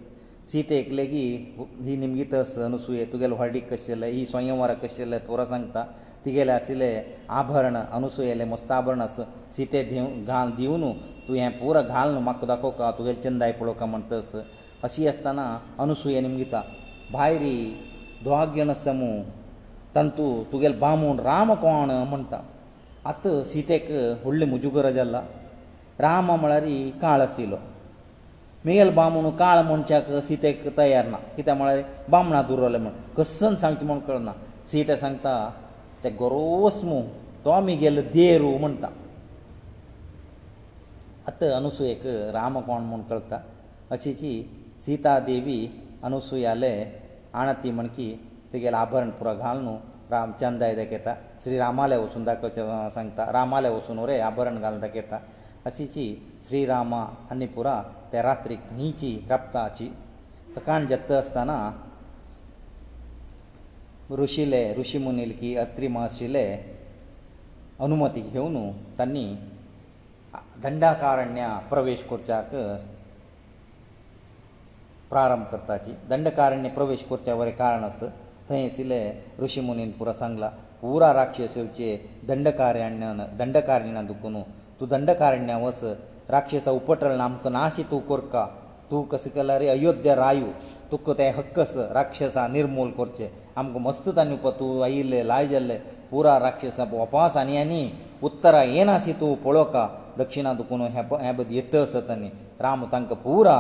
सीतेक 0.52 0.92
लेगीत 0.92 1.60
ही 1.86 1.96
निमगीत 1.98 2.34
अनुसुये 2.36 3.06
तुगेले 3.12 3.36
व्हडीक 3.36 3.70
कशें 3.74 3.94
जालें 3.94 4.08
ही 4.12 4.26
स्वयंवरां 4.32 4.76
कशें 4.76 4.98
जालें 5.04 5.20
तोरां 5.28 5.46
सांगता 5.48 5.86
तिगेले 6.26 6.52
आशिल्ले 6.54 6.92
आभरण 7.40 7.76
अनुसुयेले 7.98 8.46
मुस्ताभरण 8.54 9.06
सिते 9.56 9.82
घाल 10.32 10.50
दिवन 10.60 10.84
तूं 11.28 11.36
हें 11.38 11.52
पुरो 11.60 11.82
घाल 11.96 12.10
न्हू 12.12 12.22
म्हाका 12.28 12.48
दाखोवका 12.52 12.90
तुगेले 12.98 13.22
चंदाय 13.26 13.52
पळोवका 13.60 13.86
म्हण 13.92 14.02
तस 14.12 14.32
अशी 14.86 15.08
आसतना 15.08 15.44
अनुसुये 15.84 16.22
निमगिता 16.26 16.62
भायरी 17.14 17.58
दोहागीण 18.26 18.74
समू 18.86 19.12
तंतू 19.96 20.26
तुगेले 20.52 20.78
बामूण 20.84 21.20
राम 21.30 21.54
कोण 21.66 21.92
म्हणटा 22.12 22.40
आत 23.10 23.28
सितेक 23.54 23.90
व्हडले 24.24 24.46
मुजुगर 24.54 24.90
जाला 24.98 25.22
राम 26.06 26.32
म्हळ्यार 26.42 26.66
काळ 27.02 27.22
आशिल्लो 27.28 27.58
मेगेल 28.66 28.94
बामूण 29.00 29.30
काळ 29.42 29.62
मनशाक 29.72 30.12
सितेक 30.28 30.66
तयार 30.78 31.06
ना 31.14 31.18
कित्याक 31.38 31.58
म्हळ्यार 31.58 31.82
बामणां 32.14 32.44
दुरवले 32.48 32.78
म्हण 32.86 32.92
कसन 33.18 33.56
सांगचें 33.62 33.86
म्हूण 33.86 34.00
कळना 34.10 34.34
सीते 34.72 34.98
सांगता 34.98 35.34
ते 36.04 36.10
गोरोस 36.22 36.78
मू 36.90 37.00
तो 37.44 37.60
मिगेल 37.68 37.98
देरू 38.16 38.52
म्हणटा 38.62 38.88
आतां 41.30 41.50
अनुसुयेक 41.60 42.02
राम 42.38 42.60
कोण 42.70 42.82
म्हूण 42.90 43.02
कळटा 43.10 43.38
अशीची 43.96 44.34
सीता 44.86 45.14
देवी 45.30 45.60
अनुसुयाले 46.08 46.74
आणती 47.40 47.72
म्हण 47.78 47.88
की 47.98 48.08
तेगेलें 48.54 48.78
आभरण 48.78 49.10
पुरो 49.20 49.34
घाल 49.44 49.58
न्हू 49.66 49.76
रामचंदाय 50.12 50.74
दाखयता 50.80 51.14
श्रीरामाले 51.44 51.98
वचून 52.04 52.24
दाखोवचे 52.30 52.62
सांगता 52.96 53.32
रामाले 53.38 53.70
वचून 53.76 54.00
रे 54.10 54.20
आभरण 54.32 54.60
घाल 54.62 54.80
दाखयता 54.80 55.20
अशीची 55.66 56.06
श्रीरामा 56.48 57.06
आनी 57.32 57.46
पुरा 57.56 57.82
ते 58.14 58.22
रात्रीक 58.28 58.70
थंयची 58.72 59.14
राप्ताची 59.30 59.90
सकाळ 60.56 60.86
जत्त 60.92 61.12
आसतना 61.22 61.56
ऋषीले 64.20 64.58
ऋषी 64.80 64.98
मुनील 65.04 65.32
की 65.40 65.50
अत्री 65.64 65.88
महर्शीले 65.96 66.44
अनुमती 67.84 68.22
घेवन 68.22 68.56
तांणी 68.98 69.24
दंडाकारण्या 70.64 71.50
प्रवेश 71.70 72.04
करच्याक 72.10 72.50
प्रारंभ 75.10 75.44
करताची 75.52 75.92
दंडकारण्य 76.10 76.70
प्रवेश 76.78 77.06
करच्या 77.10 77.36
वरें 77.40 77.52
कारण 77.58 77.84
आस 77.84 78.02
थंय 78.50 78.66
आशिल्ले 78.66 79.00
ऋषी 79.42 79.62
मुनीन 79.68 79.92
पुरो 80.00 80.14
सांगला 80.14 80.50
पुरा 80.82 81.12
राक्षसेवचे 81.14 81.98
दंडकारण्यान 82.28 83.22
दंडकारण्यान 83.40 84.06
दुखून 84.08 84.40
तूं 84.80 84.88
दंडकारण्या 84.90 85.58
वस 85.66 85.84
राक्षसा 86.36 86.72
उपटल 86.72 87.20
आमकां 87.20 87.52
नाशी 87.54 87.84
तूं 87.92 88.00
कोरका 88.08 88.48
तूं 88.92 89.02
कशें 89.12 89.32
केल्यार 89.36 89.62
अयोध्या 89.74 90.14
रायू 90.20 90.48
तुका 90.92 91.14
तें 91.20 91.30
हक्कस 91.38 91.74
राक्षसां 91.98 92.48
निर्मूल 92.56 92.90
करचें 93.00 93.28
आमकां 93.60 93.82
मस्त 93.88 94.06
तांणी 94.18 94.36
पळय 94.44 94.52
तूं 94.60 94.72
आयिल्लें 94.88 95.22
लाय 95.32 95.46
जाल्लें 95.52 95.78
पुरा 96.10 96.34
राक्षसां 96.46 96.88
वपास 96.94 97.38
आनी 97.42 97.56
आनी 97.58 97.82
उत्तरा 98.28 98.64
येनाशी 98.76 99.14
तूं 99.22 99.34
पळोवका 99.46 99.88
दक्षिणा 100.20 100.54
दुखून 100.60 100.82
हे 100.96 101.02
हे 101.24 101.32
बद 101.38 101.52
येत 101.60 101.76
आसत 101.84 102.10
आनी 102.18 102.30
राम 102.66 102.84
तांकां 102.92 103.18
पुरा 103.24 103.56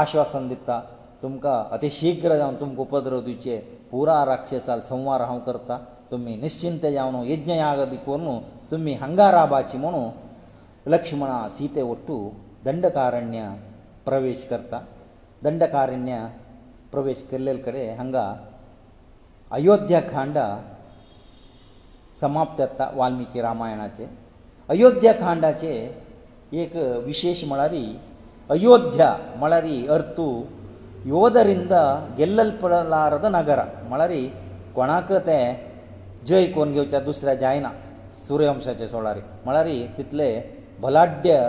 आश्वासन 0.00 0.48
दिता 0.48 0.80
तुमकां 1.22 1.56
अति 1.76 1.90
शिग्र 2.00 2.36
जावन 2.36 2.54
तुमकां 2.60 2.84
उपद्रव 2.86 3.20
दिवचे 3.30 3.56
पुरा 3.90 4.24
राक्षसाल 4.32 4.80
संवार 4.90 5.20
हांव 5.30 5.38
करता 5.48 5.78
तुमी 6.10 6.36
निश्चिंत 6.44 6.86
जावन 6.94 7.22
यज्ञ 7.32 7.52
याग 7.64 7.84
करून 8.06 8.38
तुमी 8.70 8.94
हंगाराबाची 9.04 9.78
म्हणू 9.84 10.04
लक्ष्मणा 10.94 11.38
सीते 11.58 11.82
वट्टू 11.92 12.16
दंडकारण्या 12.64 13.50
प्रवेश 14.08 14.46
करता 14.50 14.78
दंडकारण्य 15.44 16.14
प्रवेश 16.92 17.18
केल्ले 17.30 17.54
कडेन 17.66 17.96
हांगा 17.98 18.24
अयोध्या 19.58 20.00
खांड 20.10 20.38
समाप्त 22.20 22.58
जाता 22.58 22.90
वाल्मिकी 22.96 23.40
रामायणाचे 23.42 24.06
अयोध्या 24.72 25.12
खांडाचे 25.20 25.72
एक 26.62 26.76
विशेश 27.04 27.44
म्हळ्यार 27.48 27.74
अयोध्या 28.54 29.14
म्हळ्यार 29.38 29.64
अर्थू 29.94 30.28
योधरिंद 31.12 31.72
गेल्लपलारद 32.18 33.26
नगर 33.36 33.60
म्हळ्यार 33.88 34.12
कोणाक 34.74 35.12
ते 35.26 35.38
जय 36.26 36.46
कोण 36.54 36.72
घेवचे 36.72 37.00
दुसऱ्या 37.04 37.34
जायना 37.44 37.70
सुर्यवंशाचे 38.28 38.88
सोळारी 38.88 39.20
म्हळ्यार 39.44 39.68
तितले 39.98 40.28
भलाढ्य 40.82 41.40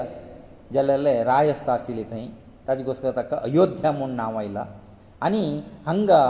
जाल्ले 0.74 1.22
राय 1.24 1.50
आसता 1.50 1.74
आशिल्ली 1.74 2.04
थंय 2.12 2.26
ताजे 2.68 2.84
गोस्कर 2.88 3.12
ताका 3.16 3.38
अयोध्या 3.48 3.92
म्हूण 3.92 4.12
नांव 4.16 4.38
आयलां 4.40 4.64
आनी 5.26 5.44
हांगा 5.86 6.24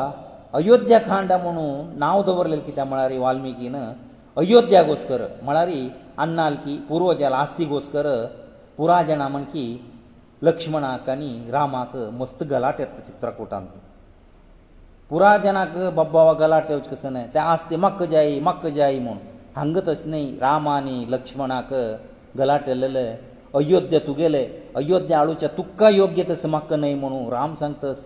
अयोध्या 0.59 0.99
खांड 1.05 1.31
म्हणून 1.33 1.97
नांव 1.99 2.21
दवरलेलें 2.27 2.63
कित्याक 2.65 2.87
म्हळ्यार 2.87 3.11
वाल्मिकीन 3.23 3.75
अयोध्या 4.37 4.81
गोस्कर 4.83 5.21
म्हळ्यार 5.41 5.69
अन्नाल 6.25 6.53
की 6.63 6.77
पुर्वजाल 6.89 7.33
आस्ती 7.33 7.65
गोस्कर 7.65 8.07
पुराय 8.77 9.05
जाणां 9.05 9.29
म्हण 9.31 9.43
की 9.53 9.63
लक्ष्मणाक 10.47 11.09
आनी 11.09 11.31
रामाक 11.51 11.95
मस्त 12.19 12.43
गलाट 12.49 12.79
येता 12.79 13.01
चित्रकुटांत 13.07 13.67
पुराय 15.09 15.39
जाणांक 15.43 15.77
बाबा 15.95 16.31
गलाट 16.39 16.69
येवचे 16.71 16.89
कसो 16.95 17.09
न्हय 17.09 17.25
ते 17.33 17.39
आस्ती 17.39 17.75
म्हाका 17.83 18.05
जायी 18.13 18.39
म्हाका 18.47 18.69
जायी 18.77 18.99
म्हूण 19.05 19.17
हांगा 19.55 19.79
तशें 19.87 20.09
न्हय 20.09 20.25
रामा 20.41 20.75
आनी 20.77 21.05
लक्ष्मणाक 21.11 21.73
गलाट 22.37 22.67
येलेले 22.69 23.07
अयोध्य 23.59 23.99
तुगेले 24.05 24.43
अयोध्या 24.77 25.19
आळूचे 25.19 25.47
तुका 25.57 25.89
योग्य 25.89 26.23
तसो 26.29 26.47
म्हाका 26.47 26.75
न्हय 26.75 26.93
म्हणून 27.01 27.27
राम 27.31 27.53
सांगता 27.55 27.91
तस 27.93 28.05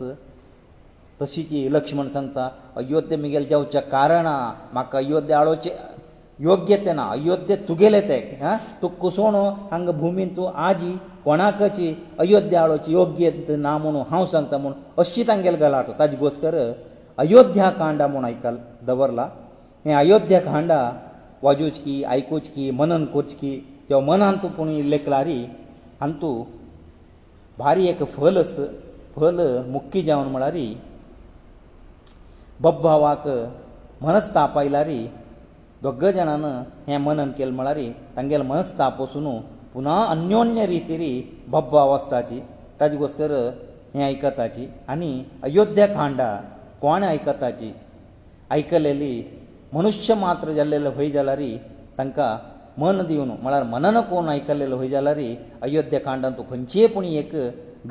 तशीच 1.22 1.48
लक्ष्मण 1.74 2.08
सांगता 2.14 2.48
अयोध्य 2.78 3.16
मुगेल 3.18 3.46
जेवचे 3.48 3.80
कारणां 3.94 4.34
म्हाका 4.74 4.98
अयोध्या 4.98 5.40
आळूचे 5.40 5.70
योग्य 6.48 6.78
ते 6.86 6.94
ना 6.94 7.08
अयोध्य 7.12 7.56
तुगेले 7.68 8.02
ते 8.10 8.18
आ 8.46 8.56
तूं 8.82 8.88
कुसोवण 9.02 9.36
हांगा 9.72 9.92
भुमीन 10.02 10.36
तूं 10.38 10.52
आजी 10.66 10.92
कोणाकची 11.26 11.94
अयोध्या 12.20 12.62
आळूची 12.64 12.92
योग्य 12.94 13.32
ना 13.56 13.78
म्हणून 13.78 14.04
हांव 14.10 14.26
सांगता 14.34 14.58
म्हूण 14.64 14.74
अशी 15.02 15.24
तांगेले 15.28 15.58
गलाटो 15.64 15.94
ताजे 16.00 16.18
घोस्कर 16.18 16.56
अयोध्या 17.24 17.70
कांडा 17.80 18.08
म्हूण 18.08 18.26
आयकला 18.26 18.58
दवरला 18.88 19.28
हें 19.86 19.96
अयोध्या 19.98 20.40
कांडा 20.42 20.84
वाजोचकी 21.44 22.04
आयकुचकी 22.08 22.70
मनन 22.78 23.06
करचकी 23.14 23.60
त्यो 23.88 24.00
मनांत 24.08 24.46
पूण 24.58 24.70
इल्ले 24.70 24.98
क्लारी 25.08 25.38
आनी 26.04 26.14
तूं 26.22 26.36
भारी 27.60 27.88
एक 27.90 28.04
फलस 28.16 28.56
फल 29.16 29.38
मुक्की 29.76 30.02
जावन 30.10 30.28
म्हळ्यार 30.34 30.58
बब्भावाक 32.66 33.28
मनस्ताप 34.02 34.58
आयलारी 34.60 35.00
दोग 35.84 36.06
जाणान 36.16 36.46
हें 36.88 36.98
मनन 37.06 37.32
केलें 37.38 37.52
म्हळ्यार 37.60 37.80
तांगेलो 38.18 38.44
मनस्ताप 38.52 39.02
वचून 39.02 39.28
पुना 39.74 39.96
अन्योन्य 40.10 40.66
रितीरी 40.68 41.12
बब्भाव 41.56 41.92
आसताची 41.96 42.40
ताजे 42.80 42.98
गोश्टर 42.98 43.32
हें 43.96 44.04
आयकताची 44.04 44.68
आनी 44.94 45.12
अयोध्या 45.48 45.88
खांडा 45.96 46.30
कोणें 46.82 47.08
आयकताची 47.08 47.72
आयकलेली 48.52 49.14
मनुश्य 49.74 50.14
मात्र 50.26 50.52
जाल्लेले 50.60 50.90
भंय 50.98 51.10
जाल्यार 51.12 51.42
तांकां 51.98 52.36
मन 52.82 53.02
दिवन 53.08 53.32
म्हळ्यार 53.42 53.64
मनन 53.74 54.00
कोण 54.10 54.28
आयकल्लेलो 54.30 54.78
खंय 54.80 54.88
जाल्यारय 54.88 55.34
अयोध्या 55.64 56.00
कांडान 56.00 56.32
तूं 56.38 56.44
खंयचीय 56.50 56.88
पूण 56.94 57.06
एक 57.06 57.32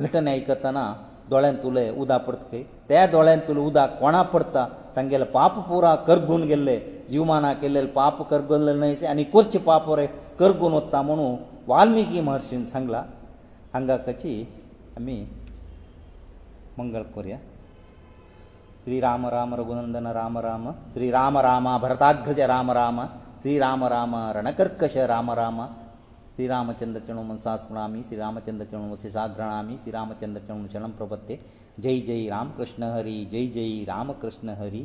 घटना 0.03 0.31
आयकतना 0.31 0.93
दोळ्यांत 1.31 1.57
तुले 1.63 1.91
उदक 2.01 2.25
पडता 2.27 2.45
खंय 2.51 2.63
त्या 2.89 3.07
दोळ्यांत 3.15 3.41
तुलें 3.49 3.61
उदक 3.63 3.99
कोणाक 4.01 4.31
पडटा 4.33 4.67
तांगेले 4.97 5.25
पाप 5.39 5.59
पुरा 5.69 5.95
करगून 6.09 6.45
गेल्ले 6.49 6.79
जिवमाना 7.11 7.53
केल्लेले 7.63 7.89
पाप 7.99 8.21
करगल्ले 8.31 8.75
न्हयशे 8.79 9.07
आनी 9.07 9.25
कुर्चे 9.35 9.59
पाप 9.67 9.91
रे 9.99 10.07
करगून 10.39 10.73
वता 10.73 11.03
म्हणून 11.09 11.37
वाल्मिकी 11.67 12.21
महर्शीन 12.29 12.65
सांगला 12.71 13.03
हांगा 13.75 13.97
कशी 14.07 14.41
आमी 14.97 15.21
मंगळ 16.79 17.03
करुया 17.17 17.37
श्री 18.85 19.01
राम 19.01 19.27
राम 19.35 19.55
रघुनंदन 19.55 20.07
राम 20.23 20.39
राम 20.49 20.71
श्री 20.95 21.11
राम 21.11 21.39
रामा 21.47 21.77
भरताग्रज 21.83 22.41
राम 22.41 22.49
राम, 22.51 22.51
राम, 22.51 22.57
राम, 22.57 22.69
राम, 22.71 22.71
राम, 22.71 22.77
राम, 22.77 22.77
राम, 22.77 23.01
राम, 23.01 23.17
राम 23.17 23.25
ಶ್ರೀ 23.47 23.53
ರಾಮ 23.63 23.83
ರಾಮ 23.93 24.15
ರಣಕರ್ಕಶ 24.37 24.95
ರಾಮ 25.11 25.29
ರಾಮ 25.41 25.59
ಶ್ರೀ 26.35 26.45
ರಾಮಚಂದ್ರ 26.53 27.01
ಚಣು 27.09 27.23
ಮನಸಾ 27.27 27.53
ಸ್ಮರಾಮಿ 27.65 28.01
ಶ್ರೀ 28.07 28.17
ರಾಮಚಂದ್ರ 28.23 28.65
ಚಣು 28.71 28.87
ಮುಸಿಸಾ 28.93 29.23
ಗ್ರಣಾಮಿ 29.35 29.77
ಶ್ರೀ 29.83 29.91
ರಾಮಚಂದ್ರ 29.97 30.41
ಚಣು 30.47 30.71
ಶರಣಂ 30.73 30.93
ಪ್ರಪತ್ತೆ 31.01 31.37
ಜೈ 31.85 32.01
ಜೈ 32.09 32.21
ರಾಮಕೃಷ್ಣ 32.35 32.85
ಹರಿ 32.95 33.17
ಜೈ 33.33 33.47
ಜೈ 33.57 33.85
ರಾಮಕೃಷ್ಣ 33.93 34.53
ಹರಿ 34.63 34.83